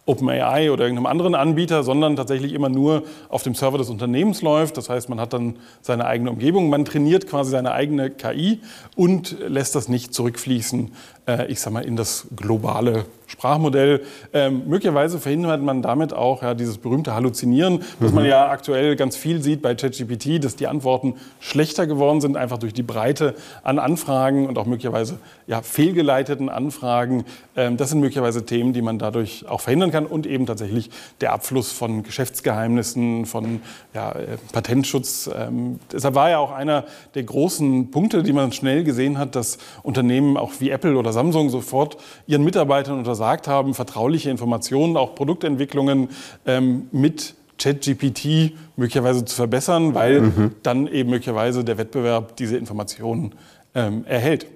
OpenAI 0.05 0.71
oder 0.71 0.83
irgendeinem 0.83 1.07
anderen 1.07 1.33
Anbieter, 1.33 1.83
sondern 1.83 2.15
tatsächlich 2.15 2.53
immer 2.53 2.69
nur 2.69 3.03
auf 3.29 3.43
dem 3.43 3.55
Server 3.55 3.77
des 3.77 3.89
Unternehmens 3.89 4.41
läuft. 4.41 4.77
Das 4.77 4.89
heißt, 4.89 5.09
man 5.09 5.19
hat 5.19 5.33
dann 5.33 5.55
seine 5.81 6.05
eigene 6.05 6.29
Umgebung, 6.29 6.69
man 6.69 6.85
trainiert 6.85 7.27
quasi 7.27 7.51
seine 7.51 7.71
eigene 7.71 8.11
KI 8.11 8.61
und 8.95 9.37
lässt 9.47 9.75
das 9.75 9.87
nicht 9.87 10.13
zurückfließen, 10.13 10.91
äh, 11.27 11.47
ich 11.51 11.59
sag 11.59 11.73
mal, 11.73 11.83
in 11.83 11.95
das 11.95 12.27
globale 12.35 13.05
Sprachmodell. 13.27 14.01
Ähm, 14.33 14.63
möglicherweise 14.67 15.19
verhindert 15.19 15.61
man 15.61 15.81
damit 15.81 16.13
auch 16.13 16.43
ja, 16.43 16.53
dieses 16.53 16.77
berühmte 16.77 17.13
Halluzinieren, 17.13 17.83
was 17.99 18.11
mhm. 18.11 18.15
man 18.15 18.25
ja 18.25 18.49
aktuell 18.49 18.95
ganz 18.95 19.15
viel 19.15 19.41
sieht 19.41 19.61
bei 19.61 19.75
ChatGPT, 19.75 20.43
dass 20.43 20.55
die 20.55 20.67
Antworten 20.67 21.15
schlechter 21.39 21.87
geworden 21.87 22.21
sind, 22.21 22.37
einfach 22.37 22.57
durch 22.57 22.73
die 22.73 22.83
Breite 22.83 23.35
an 23.63 23.79
Anfragen 23.79 24.47
und 24.47 24.57
auch 24.57 24.65
möglicherweise 24.65 25.19
ja, 25.47 25.61
fehlgeleiteten 25.61 26.49
Anfragen. 26.49 27.25
Ähm, 27.55 27.77
das 27.77 27.89
sind 27.89 27.99
möglicherweise 27.99 28.45
Themen, 28.45 28.73
die 28.73 28.81
man 28.81 28.99
dadurch 28.99 29.47
auch 29.47 29.61
verhindern 29.61 29.91
kann 29.91 30.05
und 30.05 30.25
eben 30.25 30.45
tatsächlich 30.45 30.89
der 31.21 31.33
Abfluss 31.33 31.71
von 31.71 32.03
Geschäftsgeheimnissen, 32.03 33.25
von 33.25 33.61
ja, 33.93 34.11
äh, 34.11 34.37
Patentschutz. 34.51 35.29
Ähm, 35.35 35.79
deshalb 35.91 36.15
war 36.15 36.29
ja 36.29 36.39
auch 36.39 36.51
einer 36.51 36.85
der 37.15 37.23
großen 37.23 37.91
Punkte, 37.91 38.23
die 38.23 38.33
man 38.33 38.51
schnell 38.51 38.83
gesehen 38.83 39.17
hat, 39.17 39.35
dass 39.35 39.57
Unternehmen 39.83 40.37
auch 40.37 40.53
wie 40.59 40.69
Apple 40.69 40.97
oder 40.97 41.13
Samsung 41.13 41.49
sofort 41.49 41.97
ihren 42.27 42.43
Mitarbeitern 42.43 42.97
unter 42.97 43.14
versagt 43.15 43.47
haben, 43.47 43.73
vertrauliche 43.73 44.29
Informationen, 44.29 44.97
auch 44.97 45.15
Produktentwicklungen 45.15 46.09
ähm, 46.45 46.87
mit 46.91 47.35
ChatGPT 47.57 48.51
möglicherweise 48.75 49.23
zu 49.23 49.33
verbessern, 49.33 49.95
weil 49.95 50.21
mhm. 50.21 50.51
dann 50.63 50.87
eben 50.87 51.11
möglicherweise 51.11 51.63
der 51.63 51.77
Wettbewerb 51.77 52.35
diese 52.35 52.57
Informationen 52.57 53.31
ähm, 53.73 54.03
erhält. 54.05 54.47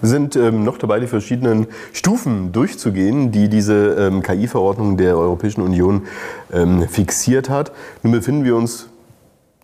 Wir 0.00 0.08
sind 0.08 0.34
ähm, 0.36 0.64
noch 0.64 0.78
dabei, 0.78 0.98
die 1.00 1.06
verschiedenen 1.06 1.66
Stufen 1.92 2.52
durchzugehen, 2.52 3.30
die 3.30 3.50
diese 3.50 3.94
ähm, 3.98 4.22
KI-Verordnung 4.22 4.96
der 4.96 5.18
Europäischen 5.18 5.60
Union 5.60 6.06
ähm, 6.50 6.88
fixiert 6.88 7.50
hat. 7.50 7.72
Nun 8.02 8.12
befinden 8.12 8.44
wir 8.44 8.56
uns 8.56 8.88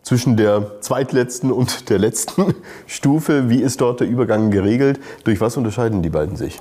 zwischen 0.03 0.37
der 0.37 0.83
zweitletzten 0.83 1.51
und 1.51 1.89
der 1.89 1.99
letzten 1.99 2.55
Stufe. 2.87 3.49
Wie 3.49 3.63
ist 3.63 3.81
dort 3.81 4.01
der 4.01 4.09
Übergang 4.09 4.51
geregelt? 4.51 5.01
Durch 5.25 5.41
was 5.41 5.57
unterscheiden 5.57 6.03
die 6.03 6.11
beiden 6.11 6.37
sich? 6.37 6.61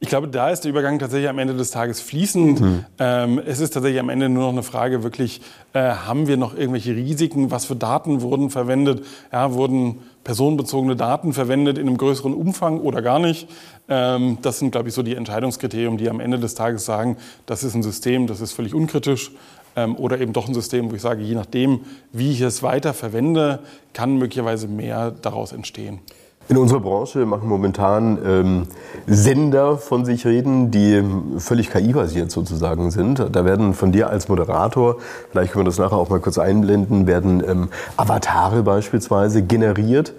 Ich 0.00 0.08
glaube, 0.08 0.28
da 0.28 0.50
ist 0.50 0.60
der 0.60 0.70
Übergang 0.70 1.00
tatsächlich 1.00 1.28
am 1.28 1.40
Ende 1.40 1.54
des 1.54 1.72
Tages 1.72 2.00
fließend. 2.00 2.60
Mhm. 2.60 2.84
Ähm, 3.00 3.42
es 3.44 3.58
ist 3.58 3.74
tatsächlich 3.74 3.98
am 3.98 4.10
Ende 4.10 4.28
nur 4.28 4.44
noch 4.44 4.52
eine 4.52 4.62
Frage, 4.62 5.02
wirklich, 5.02 5.40
äh, 5.72 5.80
haben 5.80 6.28
wir 6.28 6.36
noch 6.36 6.56
irgendwelche 6.56 6.94
Risiken? 6.94 7.50
Was 7.50 7.64
für 7.64 7.74
Daten 7.74 8.20
wurden 8.20 8.50
verwendet? 8.50 9.04
Ja, 9.32 9.54
wurden 9.54 9.98
personenbezogene 10.22 10.94
Daten 10.94 11.32
verwendet 11.32 11.78
in 11.78 11.88
einem 11.88 11.96
größeren 11.96 12.32
Umfang 12.32 12.78
oder 12.78 13.02
gar 13.02 13.18
nicht? 13.18 13.48
Ähm, 13.88 14.38
das 14.40 14.60
sind, 14.60 14.70
glaube 14.70 14.88
ich, 14.88 14.94
so 14.94 15.02
die 15.02 15.16
Entscheidungskriterien, 15.16 15.96
die 15.96 16.08
am 16.08 16.20
Ende 16.20 16.38
des 16.38 16.54
Tages 16.54 16.84
sagen, 16.84 17.16
das 17.46 17.64
ist 17.64 17.74
ein 17.74 17.82
System, 17.82 18.28
das 18.28 18.40
ist 18.40 18.52
völlig 18.52 18.74
unkritisch. 18.74 19.32
Ähm, 19.74 19.96
oder 19.96 20.20
eben 20.20 20.32
doch 20.32 20.46
ein 20.46 20.54
System, 20.54 20.92
wo 20.92 20.94
ich 20.94 21.02
sage, 21.02 21.22
je 21.22 21.34
nachdem, 21.34 21.80
wie 22.12 22.30
ich 22.30 22.40
es 22.40 22.62
weiter 22.62 22.94
verwende, 22.94 23.60
kann 23.94 24.16
möglicherweise 24.16 24.68
mehr 24.68 25.10
daraus 25.10 25.52
entstehen. 25.52 25.98
In 26.50 26.56
unserer 26.56 26.80
Branche 26.80 27.26
machen 27.26 27.46
momentan 27.46 28.18
ähm, 28.24 28.62
Sender 29.06 29.76
von 29.76 30.06
sich 30.06 30.24
reden, 30.26 30.70
die 30.70 31.04
völlig 31.36 31.68
KI-basiert 31.68 32.30
sozusagen 32.30 32.90
sind. 32.90 33.22
Da 33.32 33.44
werden 33.44 33.74
von 33.74 33.92
dir 33.92 34.08
als 34.08 34.30
Moderator, 34.30 34.96
vielleicht 35.30 35.52
können 35.52 35.66
wir 35.66 35.68
das 35.68 35.76
nachher 35.78 35.98
auch 35.98 36.08
mal 36.08 36.20
kurz 36.20 36.38
einblenden, 36.38 37.06
werden 37.06 37.42
ähm, 37.46 37.68
Avatare 37.98 38.62
beispielsweise 38.62 39.42
generiert. 39.42 40.14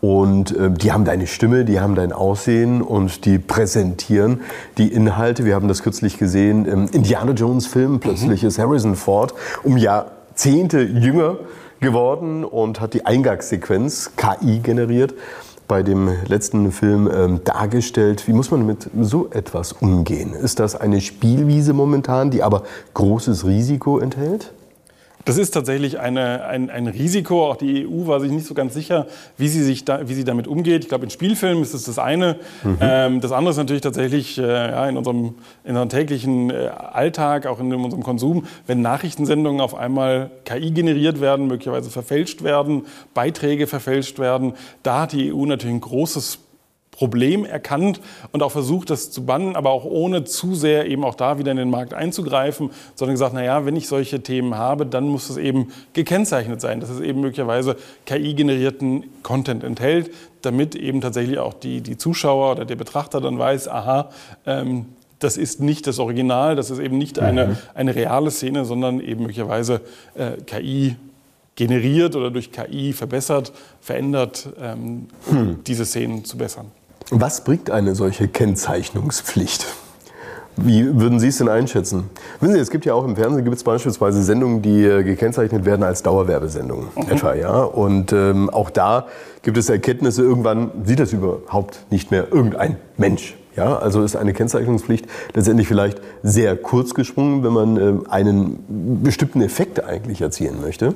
Und 0.00 0.56
äh, 0.56 0.70
die 0.70 0.90
haben 0.90 1.04
deine 1.04 1.26
Stimme, 1.26 1.66
die 1.66 1.80
haben 1.80 1.94
dein 1.94 2.12
Aussehen 2.12 2.80
und 2.80 3.26
die 3.26 3.38
präsentieren 3.38 4.40
die 4.78 4.88
Inhalte. 4.88 5.44
Wir 5.44 5.54
haben 5.54 5.68
das 5.68 5.82
kürzlich 5.82 6.16
gesehen 6.16 6.64
im 6.64 6.88
Indiana 6.88 7.32
Jones 7.32 7.66
Film. 7.66 8.00
Plötzlich 8.00 8.40
mhm. 8.40 8.48
ist 8.48 8.58
Harrison 8.58 8.96
Ford 8.96 9.34
um 9.62 9.76
Jahrzehnte 9.76 10.80
jünger 10.80 11.36
geworden 11.80 12.42
und 12.44 12.80
hat 12.80 12.94
die 12.94 13.04
Eingangssequenz 13.04 14.12
KI 14.16 14.60
generiert 14.60 15.12
bei 15.68 15.82
dem 15.82 16.08
letzten 16.26 16.72
Film 16.72 17.10
ähm, 17.12 17.40
dargestellt. 17.44 18.26
Wie 18.28 18.32
muss 18.32 18.50
man 18.50 18.66
mit 18.66 18.90
so 19.00 19.28
etwas 19.30 19.72
umgehen? 19.72 20.32
Ist 20.32 20.60
das 20.60 20.76
eine 20.76 21.00
Spielwiese 21.00 21.72
momentan, 21.72 22.30
die 22.30 22.42
aber 22.42 22.64
großes 22.94 23.44
Risiko 23.46 23.98
enthält? 23.98 24.52
Das 25.24 25.38
ist 25.38 25.52
tatsächlich 25.52 25.98
eine, 25.98 26.44
ein, 26.44 26.68
ein 26.70 26.86
Risiko. 26.86 27.50
Auch 27.50 27.56
die 27.56 27.86
EU 27.86 28.06
war 28.06 28.20
sich 28.20 28.30
nicht 28.30 28.46
so 28.46 28.54
ganz 28.54 28.74
sicher, 28.74 29.06
wie 29.38 29.48
sie, 29.48 29.62
sich 29.62 29.84
da, 29.84 30.08
wie 30.08 30.14
sie 30.14 30.24
damit 30.24 30.46
umgeht. 30.46 30.82
Ich 30.82 30.88
glaube, 30.88 31.04
in 31.04 31.10
Spielfilmen 31.10 31.62
ist 31.62 31.72
das 31.72 31.84
das 31.84 31.98
eine. 31.98 32.36
Mhm. 32.62 32.78
Ähm, 32.80 33.20
das 33.20 33.32
andere 33.32 33.52
ist 33.52 33.56
natürlich 33.56 33.82
tatsächlich 33.82 34.38
äh, 34.38 34.42
ja, 34.42 34.88
in, 34.88 34.96
unserem, 34.96 35.34
in 35.64 35.70
unserem 35.70 35.88
täglichen 35.88 36.50
äh, 36.50 36.68
Alltag, 36.68 37.46
auch 37.46 37.58
in 37.58 37.72
unserem 37.72 38.02
Konsum, 38.02 38.46
wenn 38.66 38.82
Nachrichtensendungen 38.82 39.60
auf 39.60 39.74
einmal 39.74 40.30
KI 40.44 40.70
generiert 40.70 41.20
werden, 41.20 41.46
möglicherweise 41.46 41.90
verfälscht 41.90 42.42
werden, 42.42 42.84
Beiträge 43.14 43.66
verfälscht 43.66 44.18
werden. 44.18 44.52
Da 44.82 45.02
hat 45.02 45.12
die 45.12 45.32
EU 45.32 45.46
natürlich 45.46 45.76
ein 45.76 45.80
großes 45.80 46.38
Problem 46.94 47.44
erkannt 47.44 48.00
und 48.30 48.42
auch 48.42 48.52
versucht, 48.52 48.88
das 48.90 49.10
zu 49.10 49.26
bannen, 49.26 49.56
aber 49.56 49.70
auch 49.70 49.84
ohne 49.84 50.24
zu 50.24 50.54
sehr 50.54 50.86
eben 50.86 51.04
auch 51.04 51.16
da 51.16 51.38
wieder 51.38 51.50
in 51.50 51.56
den 51.56 51.70
Markt 51.70 51.92
einzugreifen, 51.92 52.70
sondern 52.94 53.14
gesagt, 53.14 53.34
naja, 53.34 53.66
wenn 53.66 53.74
ich 53.74 53.88
solche 53.88 54.22
Themen 54.22 54.56
habe, 54.56 54.86
dann 54.86 55.08
muss 55.08 55.28
es 55.28 55.36
eben 55.36 55.72
gekennzeichnet 55.92 56.60
sein, 56.60 56.78
dass 56.78 56.90
es 56.90 57.00
eben 57.00 57.20
möglicherweise 57.20 57.76
KI-generierten 58.06 59.04
Content 59.24 59.64
enthält, 59.64 60.12
damit 60.42 60.76
eben 60.76 61.00
tatsächlich 61.00 61.38
auch 61.38 61.54
die, 61.54 61.80
die 61.80 61.96
Zuschauer 61.96 62.52
oder 62.52 62.64
der 62.64 62.76
Betrachter 62.76 63.20
dann 63.20 63.38
weiß, 63.38 63.68
aha, 63.68 64.10
ähm, 64.46 64.86
das 65.18 65.36
ist 65.36 65.60
nicht 65.60 65.86
das 65.88 65.98
Original, 65.98 66.54
das 66.54 66.70
ist 66.70 66.78
eben 66.78 66.98
nicht 66.98 67.18
eine, 67.18 67.46
mhm. 67.46 67.56
eine 67.74 67.94
reale 67.96 68.30
Szene, 68.30 68.64
sondern 68.64 69.00
eben 69.00 69.22
möglicherweise 69.22 69.80
äh, 70.14 70.32
KI 70.46 70.96
generiert 71.56 72.16
oder 72.16 72.30
durch 72.30 72.52
KI 72.52 72.92
verbessert, 72.92 73.52
verändert, 73.80 74.48
ähm, 74.60 75.06
um 75.26 75.36
hm. 75.36 75.64
diese 75.64 75.84
Szenen 75.84 76.24
zu 76.24 76.36
bessern. 76.36 76.70
Was 77.10 77.44
bringt 77.44 77.70
eine 77.70 77.94
solche 77.94 78.28
Kennzeichnungspflicht? 78.28 79.66
Wie 80.56 80.98
würden 80.98 81.18
Sie 81.18 81.28
es 81.28 81.38
denn 81.38 81.48
einschätzen? 81.48 82.10
Wissen 82.40 82.54
Sie, 82.54 82.60
es 82.60 82.70
gibt 82.70 82.84
ja 82.84 82.94
auch 82.94 83.04
im 83.04 83.16
Fernsehen 83.16 83.44
gibt 83.44 83.56
es 83.56 83.64
beispielsweise 83.64 84.22
Sendungen, 84.22 84.62
die 84.62 84.84
äh, 84.84 85.02
gekennzeichnet 85.02 85.64
werden 85.64 85.82
als 85.82 86.02
Dauerwerbesendungen 86.02 86.88
mhm. 86.94 87.10
etwa, 87.10 87.34
ja. 87.34 87.62
Und 87.62 88.12
ähm, 88.12 88.48
auch 88.50 88.70
da 88.70 89.06
gibt 89.42 89.58
es 89.58 89.68
Erkenntnisse. 89.68 90.22
Irgendwann 90.22 90.70
sieht 90.84 91.00
das 91.00 91.12
überhaupt 91.12 91.84
nicht 91.90 92.10
mehr 92.10 92.32
irgendein 92.32 92.76
Mensch. 92.96 93.36
Ja, 93.56 93.76
also 93.76 94.02
ist 94.02 94.16
eine 94.16 94.32
Kennzeichnungspflicht 94.32 95.06
letztendlich 95.34 95.68
vielleicht 95.68 96.00
sehr 96.22 96.56
kurz 96.56 96.94
gesprungen, 96.94 97.44
wenn 97.44 97.52
man 97.52 97.76
äh, 97.76 98.08
einen 98.10 99.02
bestimmten 99.02 99.40
Effekt 99.42 99.84
eigentlich 99.84 100.20
erzielen 100.20 100.60
möchte. 100.60 100.94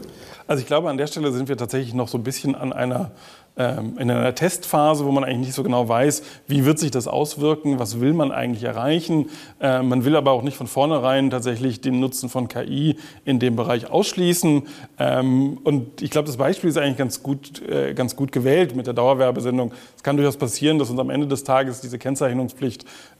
Also 0.48 0.60
ich 0.60 0.66
glaube, 0.66 0.90
an 0.90 0.96
der 0.96 1.06
Stelle 1.06 1.30
sind 1.30 1.48
wir 1.48 1.56
tatsächlich 1.56 1.94
noch 1.94 2.08
so 2.08 2.18
ein 2.18 2.24
bisschen 2.24 2.54
an 2.54 2.72
einer 2.72 3.12
ähm, 3.58 3.94
in 3.98 4.08
einer 4.08 4.34
Testphase, 4.36 5.04
wo 5.04 5.10
man 5.10 5.24
eigentlich 5.24 5.48
nicht 5.48 5.54
so 5.54 5.64
genau 5.64 5.88
weiß, 5.88 6.22
wie 6.46 6.64
wird 6.64 6.78
sich 6.78 6.92
das 6.92 7.08
auswirken, 7.08 7.80
was 7.80 8.00
will 8.00 8.12
man 8.12 8.30
eigentlich 8.30 8.62
erreichen. 8.62 9.30
Äh, 9.60 9.82
man 9.82 10.04
will 10.04 10.14
aber 10.14 10.30
auch 10.30 10.42
nicht 10.42 10.56
von 10.56 10.68
vornherein 10.68 11.30
tatsächlich 11.30 11.80
den 11.80 11.98
Nutzen 11.98 12.28
von 12.28 12.46
KI 12.46 12.96
in 13.24 13.40
dem 13.40 13.56
Bereich 13.56 13.90
ausschließen. 13.90 14.62
Ähm, 15.00 15.58
und 15.64 16.00
ich 16.00 16.10
glaube, 16.10 16.26
das 16.26 16.36
Beispiel 16.36 16.70
ist 16.70 16.78
eigentlich 16.78 16.98
ganz 16.98 17.24
gut, 17.24 17.60
äh, 17.68 17.94
ganz 17.94 18.14
gut 18.14 18.30
gewählt 18.30 18.76
mit 18.76 18.86
der 18.86 18.94
Dauerwerbesendung. 18.94 19.72
Es 19.96 20.04
kann 20.04 20.16
durchaus 20.16 20.36
passieren, 20.36 20.78
dass 20.78 20.88
uns 20.90 21.00
am 21.00 21.10
Ende 21.10 21.26
des 21.26 21.42
Tages 21.42 21.80
diese 21.80 21.98
Kennzeichnungspflicht 21.98 22.47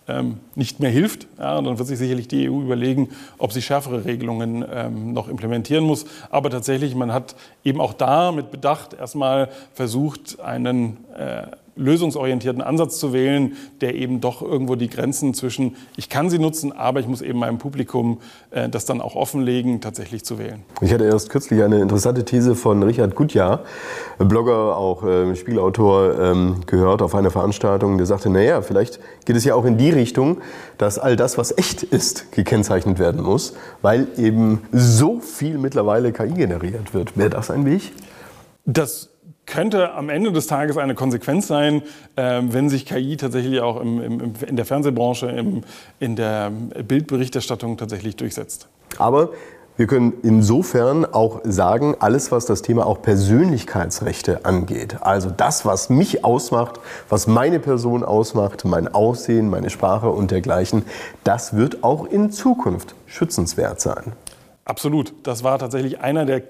ähm, 0.08 0.38
nicht 0.54 0.80
mehr 0.80 0.90
hilft. 0.90 1.26
Ja, 1.38 1.60
dann 1.60 1.78
wird 1.78 1.86
sich 1.86 1.98
sicherlich 1.98 2.28
die 2.28 2.48
EU 2.48 2.62
überlegen, 2.62 3.10
ob 3.36 3.52
sie 3.52 3.62
schärfere 3.62 4.04
Regelungen 4.04 4.64
ähm, 4.72 5.12
noch 5.12 5.28
implementieren 5.28 5.84
muss. 5.84 6.06
Aber 6.30 6.50
tatsächlich, 6.50 6.94
man 6.94 7.12
hat 7.12 7.36
eben 7.64 7.80
auch 7.80 7.92
da 7.92 8.32
mit 8.32 8.50
Bedacht 8.50 8.94
erstmal 8.94 9.50
versucht, 9.74 10.40
einen 10.40 11.04
äh, 11.14 11.46
lösungsorientierten 11.78 12.60
Ansatz 12.60 12.98
zu 12.98 13.12
wählen, 13.12 13.56
der 13.80 13.94
eben 13.94 14.20
doch 14.20 14.42
irgendwo 14.42 14.74
die 14.74 14.88
Grenzen 14.88 15.32
zwischen, 15.32 15.76
ich 15.96 16.08
kann 16.08 16.28
sie 16.28 16.38
nutzen, 16.38 16.72
aber 16.72 17.00
ich 17.00 17.06
muss 17.06 17.22
eben 17.22 17.38
meinem 17.38 17.58
Publikum 17.58 18.20
äh, 18.50 18.68
das 18.68 18.84
dann 18.84 19.00
auch 19.00 19.14
offenlegen, 19.14 19.80
tatsächlich 19.80 20.24
zu 20.24 20.38
wählen. 20.38 20.62
Ich 20.80 20.92
hatte 20.92 21.04
erst 21.04 21.30
kürzlich 21.30 21.62
eine 21.62 21.80
interessante 21.80 22.24
These 22.24 22.54
von 22.54 22.82
Richard 22.82 23.14
Gutjahr, 23.14 23.64
Blogger, 24.18 24.76
auch 24.76 25.04
äh, 25.04 25.34
Spielautor, 25.36 26.18
ähm, 26.18 26.56
gehört 26.66 27.02
auf 27.02 27.14
einer 27.14 27.30
Veranstaltung, 27.30 27.96
der 27.96 28.06
sagte, 28.06 28.30
naja, 28.30 28.62
vielleicht 28.62 29.00
geht 29.24 29.36
es 29.36 29.44
ja 29.44 29.54
auch 29.54 29.64
in 29.64 29.78
die 29.78 29.90
Richtung, 29.90 30.38
dass 30.76 30.98
all 30.98 31.16
das, 31.16 31.38
was 31.38 31.56
echt 31.56 31.82
ist, 31.82 32.32
gekennzeichnet 32.32 32.98
werden 32.98 33.22
muss, 33.22 33.54
weil 33.82 34.08
eben 34.16 34.62
so 34.72 35.20
viel 35.20 35.58
mittlerweile 35.58 36.12
KI 36.12 36.30
generiert 36.30 36.94
wird. 36.94 37.16
Wäre 37.16 37.30
das 37.30 37.50
ein 37.50 37.64
Weg? 37.64 37.92
Das 38.64 39.10
könnte 39.48 39.92
am 39.94 40.08
Ende 40.08 40.30
des 40.30 40.46
Tages 40.46 40.76
eine 40.76 40.94
Konsequenz 40.94 41.48
sein, 41.48 41.82
äh, 42.14 42.40
wenn 42.44 42.68
sich 42.68 42.86
KI 42.86 43.16
tatsächlich 43.16 43.60
auch 43.60 43.80
im, 43.80 44.00
im, 44.00 44.32
in 44.46 44.56
der 44.56 44.64
Fernsehbranche, 44.64 45.26
im, 45.26 45.64
in 45.98 46.14
der 46.14 46.50
Bildberichterstattung 46.50 47.76
tatsächlich 47.76 48.14
durchsetzt. 48.14 48.68
Aber 48.98 49.30
wir 49.76 49.86
können 49.86 50.14
insofern 50.24 51.04
auch 51.04 51.40
sagen, 51.44 51.94
alles, 52.00 52.32
was 52.32 52.46
das 52.46 52.62
Thema 52.62 52.84
auch 52.84 53.00
Persönlichkeitsrechte 53.00 54.44
angeht, 54.44 54.96
also 55.02 55.30
das, 55.30 55.64
was 55.64 55.88
mich 55.88 56.24
ausmacht, 56.24 56.80
was 57.08 57.28
meine 57.28 57.60
Person 57.60 58.02
ausmacht, 58.02 58.64
mein 58.64 58.92
Aussehen, 58.92 59.48
meine 59.48 59.70
Sprache 59.70 60.10
und 60.10 60.32
dergleichen, 60.32 60.84
das 61.22 61.54
wird 61.56 61.84
auch 61.84 62.06
in 62.06 62.32
Zukunft 62.32 62.96
schützenswert 63.06 63.80
sein. 63.80 64.12
Absolut. 64.64 65.14
Das 65.22 65.44
war 65.44 65.58
tatsächlich 65.58 66.00
einer 66.00 66.26
der 66.26 66.40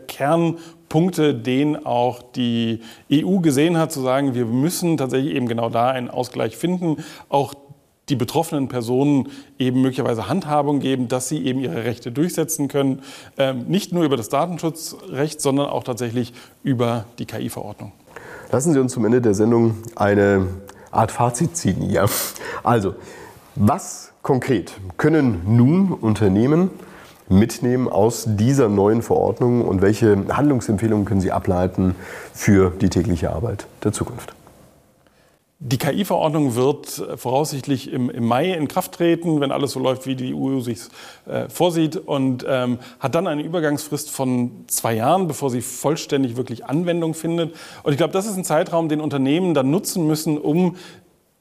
Kernpunkte, 0.89 1.35
den 1.35 1.85
auch 1.85 2.23
die 2.23 2.81
EU 3.13 3.39
gesehen 3.39 3.77
hat, 3.77 3.93
zu 3.93 4.01
sagen, 4.01 4.35
wir 4.35 4.47
müssen 4.47 4.97
tatsächlich 4.97 5.35
eben 5.35 5.47
genau 5.47 5.69
da 5.69 5.91
einen 5.91 6.09
Ausgleich 6.09 6.57
finden, 6.57 7.05
auch 7.29 7.55
die 8.09 8.17
betroffenen 8.17 8.69
Personen 8.69 9.29
eben 9.59 9.83
möglicherweise 9.83 10.29
Handhabung 10.29 10.81
geben, 10.81 11.09
dass 11.09 11.29
sie 11.29 11.45
eben 11.45 11.61
ihre 11.61 11.85
Rechte 11.85 12.11
durchsetzen 12.11 12.69
können, 12.69 13.03
ähm, 13.37 13.67
nicht 13.69 13.93
nur 13.93 14.03
über 14.05 14.17
das 14.17 14.31
Datenschutzrecht, 14.31 15.43
sondern 15.43 15.67
auch 15.67 15.85
tatsächlich 15.85 16.33
über 16.63 17.05
die 17.19 17.27
KI-Verordnung. 17.27 17.93
Lassen 18.51 18.73
Sie 18.73 18.81
uns 18.81 18.93
zum 18.93 19.05
Ende 19.05 19.21
der 19.21 19.35
Sendung 19.35 19.75
eine 19.95 20.47
Art 20.91 21.13
Fazit 21.13 21.55
ziehen 21.55 21.83
hier. 21.83 22.09
Also, 22.65 22.95
was 23.57 24.13
konkret 24.23 24.73
können 24.97 25.43
nun 25.45 25.93
Unternehmen 25.93 26.71
mitnehmen 27.29 27.89
aus 27.89 28.25
dieser 28.27 28.69
neuen 28.69 29.03
Verordnung 29.03 29.63
und 29.63 29.83
welche 29.83 30.17
Handlungsempfehlungen 30.31 31.05
können 31.05 31.21
Sie 31.21 31.33
ableiten 31.33 31.95
für 32.33 32.71
die 32.71 32.89
tägliche 32.89 33.31
Arbeit 33.31 33.67
der 33.85 33.93
Zukunft? 33.93 34.35
Die 35.61 35.77
KI-Verordnung 35.77 36.55
wird 36.55 36.87
voraussichtlich 37.17 37.93
im, 37.93 38.11
im, 38.11 38.25
Mai 38.25 38.53
in 38.53 38.69
Kraft 38.69 38.93
treten, 38.93 39.41
wenn 39.41 39.51
alles 39.51 39.73
so 39.73 39.81
läuft, 39.81 40.07
wie 40.07 40.15
die 40.15 40.33
EU 40.33 40.61
sich 40.61 40.79
äh, 41.27 41.49
vorsieht, 41.49 41.97
und 41.97 42.47
ähm, 42.49 42.79
hat 43.01 43.17
dann 43.17 43.27
eine 43.27 43.43
Übergangsfrist 43.43 44.09
von 44.09 44.53
zwei 44.69 44.95
Jahren, 44.95 45.27
bevor 45.27 45.51
sie 45.51 45.61
vollständig 45.61 46.37
wirklich 46.37 46.67
Anwendung 46.67 47.13
findet. 47.13 47.57
Und 47.83 47.91
ich 47.91 47.99
glaube, 47.99 48.13
das 48.13 48.27
ist 48.27 48.37
ein 48.37 48.45
Zeitraum, 48.45 48.89
den 48.89 49.01
Unternehmen 49.01 49.53
dann 49.53 49.69
nutzen 49.73 50.07
müssen, 50.07 50.39
um 50.39 50.77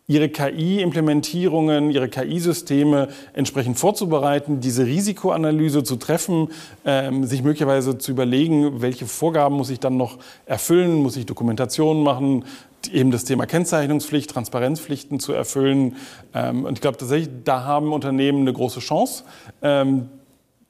ihre 0.09 0.29
KI-Implementierungen, 0.29 1.91
ihre 1.91 2.07
KI-Systeme 2.07 3.09
entsprechend 3.33 3.77
vorzubereiten, 3.77 4.61
diese 4.61 4.85
Risikoanalyse 4.85 5.83
zu 5.83 5.97
treffen, 5.97 6.47
ähm, 6.85 7.25
sich 7.25 7.43
möglicherweise 7.43 7.97
zu 7.97 8.11
überlegen, 8.11 8.81
welche 8.81 9.05
Vorgaben 9.05 9.55
muss 9.57 9.69
ich 9.69 9.81
dann 9.81 9.97
noch 9.97 10.17
erfüllen, 10.45 10.95
muss 10.95 11.17
ich 11.17 11.25
Dokumentationen 11.25 12.03
machen, 12.03 12.45
eben 12.89 13.11
das 13.11 13.25
Thema 13.25 13.45
Kennzeichnungspflicht, 13.45 14.29
Transparenzpflichten 14.29 15.19
zu 15.19 15.33
erfüllen. 15.33 15.97
Ähm, 16.33 16.63
und 16.63 16.75
ich 16.75 16.81
glaube 16.81 16.97
tatsächlich, 16.97 17.29
da 17.43 17.65
haben 17.65 17.91
Unternehmen 17.91 18.41
eine 18.41 18.53
große 18.53 18.79
Chance. 18.79 19.25
Ähm, 19.61 20.09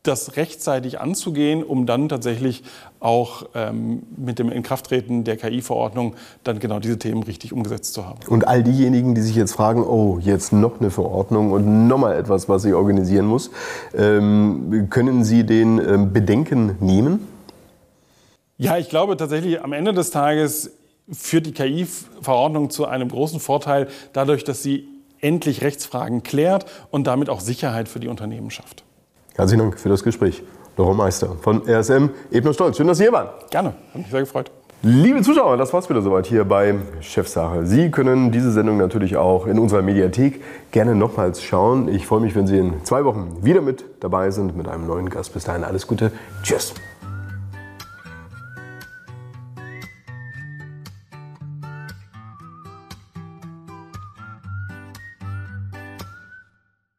das 0.08 0.38
rechtzeitig 0.38 1.00
anzugehen, 1.00 1.64
um 1.64 1.86
dann 1.86 2.10
tatsächlich 2.10 2.64
auch 3.00 3.48
ähm, 3.54 4.04
mit 4.16 4.40
dem 4.40 4.52
Inkrafttreten 4.52 5.24
der 5.24 5.38
KI-Verordnung 5.38 6.16
dann 6.44 6.60
genau 6.60 6.80
diese 6.80 6.98
Themen 6.98 7.24
richtig 7.24 7.54
umgesetzt 7.54 7.94
zu 7.94 8.06
haben. 8.06 8.20
Und 8.28 8.48
all 8.48 8.64
diejenigen, 8.64 9.14
die 9.16 9.22
sich 9.22 9.36
jetzt 9.36 9.54
fragen, 9.54 9.84
oh, 9.84 10.18
jetzt 10.20 10.54
noch 10.54 10.80
eine 10.80 10.90
Verordnung 10.90 11.52
und 11.52 11.88
nochmal 11.88 12.18
etwas, 12.18 12.50
was 12.50 12.66
ich 12.66 12.74
organisieren 12.74 13.26
muss, 13.26 13.52
ähm, 13.96 14.88
können 14.90 15.24
Sie 15.24 15.46
den 15.46 15.80
ähm, 15.80 16.14
Bedenken 16.14 16.78
nehmen? 16.80 17.28
Ja, 18.58 18.78
ich 18.78 18.90
glaube 18.90 19.18
tatsächlich, 19.18 19.62
am 19.62 19.74
Ende 19.74 19.94
des 19.94 20.10
Tages 20.10 20.72
führt 21.12 21.46
die 21.46 21.52
KI-Verordnung 21.52 22.70
zu 22.70 22.86
einem 22.86 23.10
großen 23.10 23.40
Vorteil 23.40 23.88
dadurch, 24.14 24.44
dass 24.44 24.64
sie 24.64 24.88
endlich 25.22 25.62
Rechtsfragen 25.62 26.24
klärt 26.24 26.66
und 26.92 27.08
damit 27.08 27.30
auch 27.30 27.40
Sicherheit 27.40 27.88
für 27.88 28.00
die 28.00 28.08
Unternehmen 28.08 28.52
schafft. 28.52 28.84
Herzlichen 29.38 29.60
Dank 29.60 29.80
für 29.80 29.90
das 29.90 30.04
Gespräch. 30.04 30.42
Laurent 30.78 30.98
Meister 30.98 31.36
von 31.42 31.62
RSM 31.70 32.10
Ebner 32.32 32.54
Stolz. 32.54 32.76
Schön, 32.76 32.88
dass 32.88 32.98
Sie 32.98 33.04
hier 33.04 33.14
waren. 33.14 33.30
Gerne, 33.52 33.76
hat 33.94 33.96
mich 33.96 34.10
sehr 34.10 34.22
gefreut. 34.22 34.50
Liebe 34.82 35.22
Zuschauer, 35.22 35.58
das 35.58 35.72
war's 35.74 35.88
wieder 35.90 36.02
soweit 36.02 36.26
hier 36.26 36.44
bei 36.44 36.74
Chefsache. 37.02 37.66
Sie 37.68 37.92
können 37.92 38.32
diese 38.32 38.52
Sendung 38.52 38.78
natürlich 38.78 39.16
auch 39.16 39.46
in 39.46 39.60
unserer 39.60 39.84
Mediathek 39.84 40.42
gerne 40.72 40.96
nochmals 40.96 41.44
schauen. 41.44 41.88
Ich 41.88 42.08
freue 42.08 42.20
mich, 42.20 42.36
wenn 42.36 42.48
Sie 42.48 42.58
in 42.58 42.84
zwei 42.84 43.06
Wochen 43.06 43.38
wieder 43.42 43.62
mit 43.62 43.86
dabei 44.00 44.32
sind 44.32 44.58
mit 44.58 44.68
einem 44.68 44.88
neuen 44.88 45.10
Gast. 45.10 45.34
Bis 45.34 45.44
dahin 45.44 45.64
alles 45.64 45.86
Gute. 45.86 46.12
Tschüss. 46.42 46.74